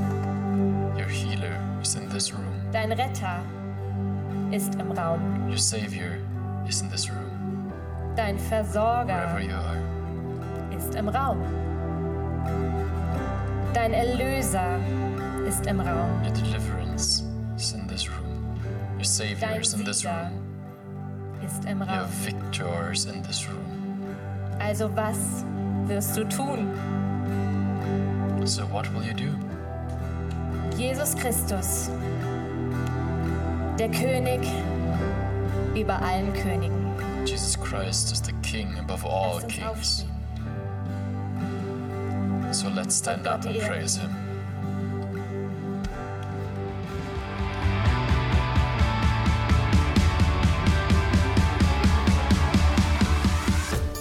Your 0.98 1.10
healer 1.10 1.60
is 1.82 1.96
in 1.96 2.10
this 2.10 2.34
room. 2.34 2.46
Dein 2.72 2.94
Retter 2.94 3.42
ist 4.52 4.76
im 4.76 4.92
Raum. 4.94 5.20
Your 5.50 5.58
savior 5.58 6.18
is 6.70 6.82
in 6.82 6.90
this 6.90 7.10
room. 7.10 7.29
Dein 8.20 8.38
Versorger 8.38 9.40
ist 10.78 10.94
im 10.94 11.08
Raum. 11.08 11.38
Dein 13.74 13.94
Erlöser 13.94 14.78
ist 15.48 15.66
im 15.66 15.80
Raum. 15.80 16.22
Your 16.26 16.34
deliverance 16.34 17.24
is 17.56 17.72
in 17.72 17.88
this 17.88 18.10
room. 18.10 18.60
Your 18.98 19.06
savior 19.06 19.48
Dein 19.48 19.62
is 19.62 19.74
in 19.74 19.86
this 19.86 20.04
room. 20.04 20.32
ist 21.46 21.64
im 21.64 21.80
Your 21.80 21.88
Raum. 21.88 22.10
victor 22.26 22.92
is 22.92 23.06
in 23.06 23.24
this 23.24 23.48
room. 23.48 24.06
Also 24.60 24.94
was 24.98 25.46
wirst 25.88 26.18
du 26.18 26.26
tun? 26.26 26.68
So 28.44 28.64
what 28.66 28.86
will 28.94 29.04
you 29.08 29.14
do? 29.14 29.34
Jesus 30.78 31.16
Christus, 31.16 31.90
der 33.80 33.88
König 33.88 34.42
über 35.74 36.02
allen 36.02 36.34
Königen. 36.34 36.89
Jesus 37.30 37.56
Christ 37.56 38.12
is 38.12 38.22
the 38.24 38.34
king 38.42 38.76
above 38.80 39.06
all 39.06 39.40
kings. 39.42 40.04
So 42.52 42.70
let's 42.70 42.96
stand 42.96 43.28
up 43.28 43.46
and 43.46 43.62
praise 43.62 43.98
Him. 43.98 44.10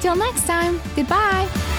Till 0.00 0.16
next 0.16 0.46
time, 0.46 0.80
goodbye! 0.96 1.69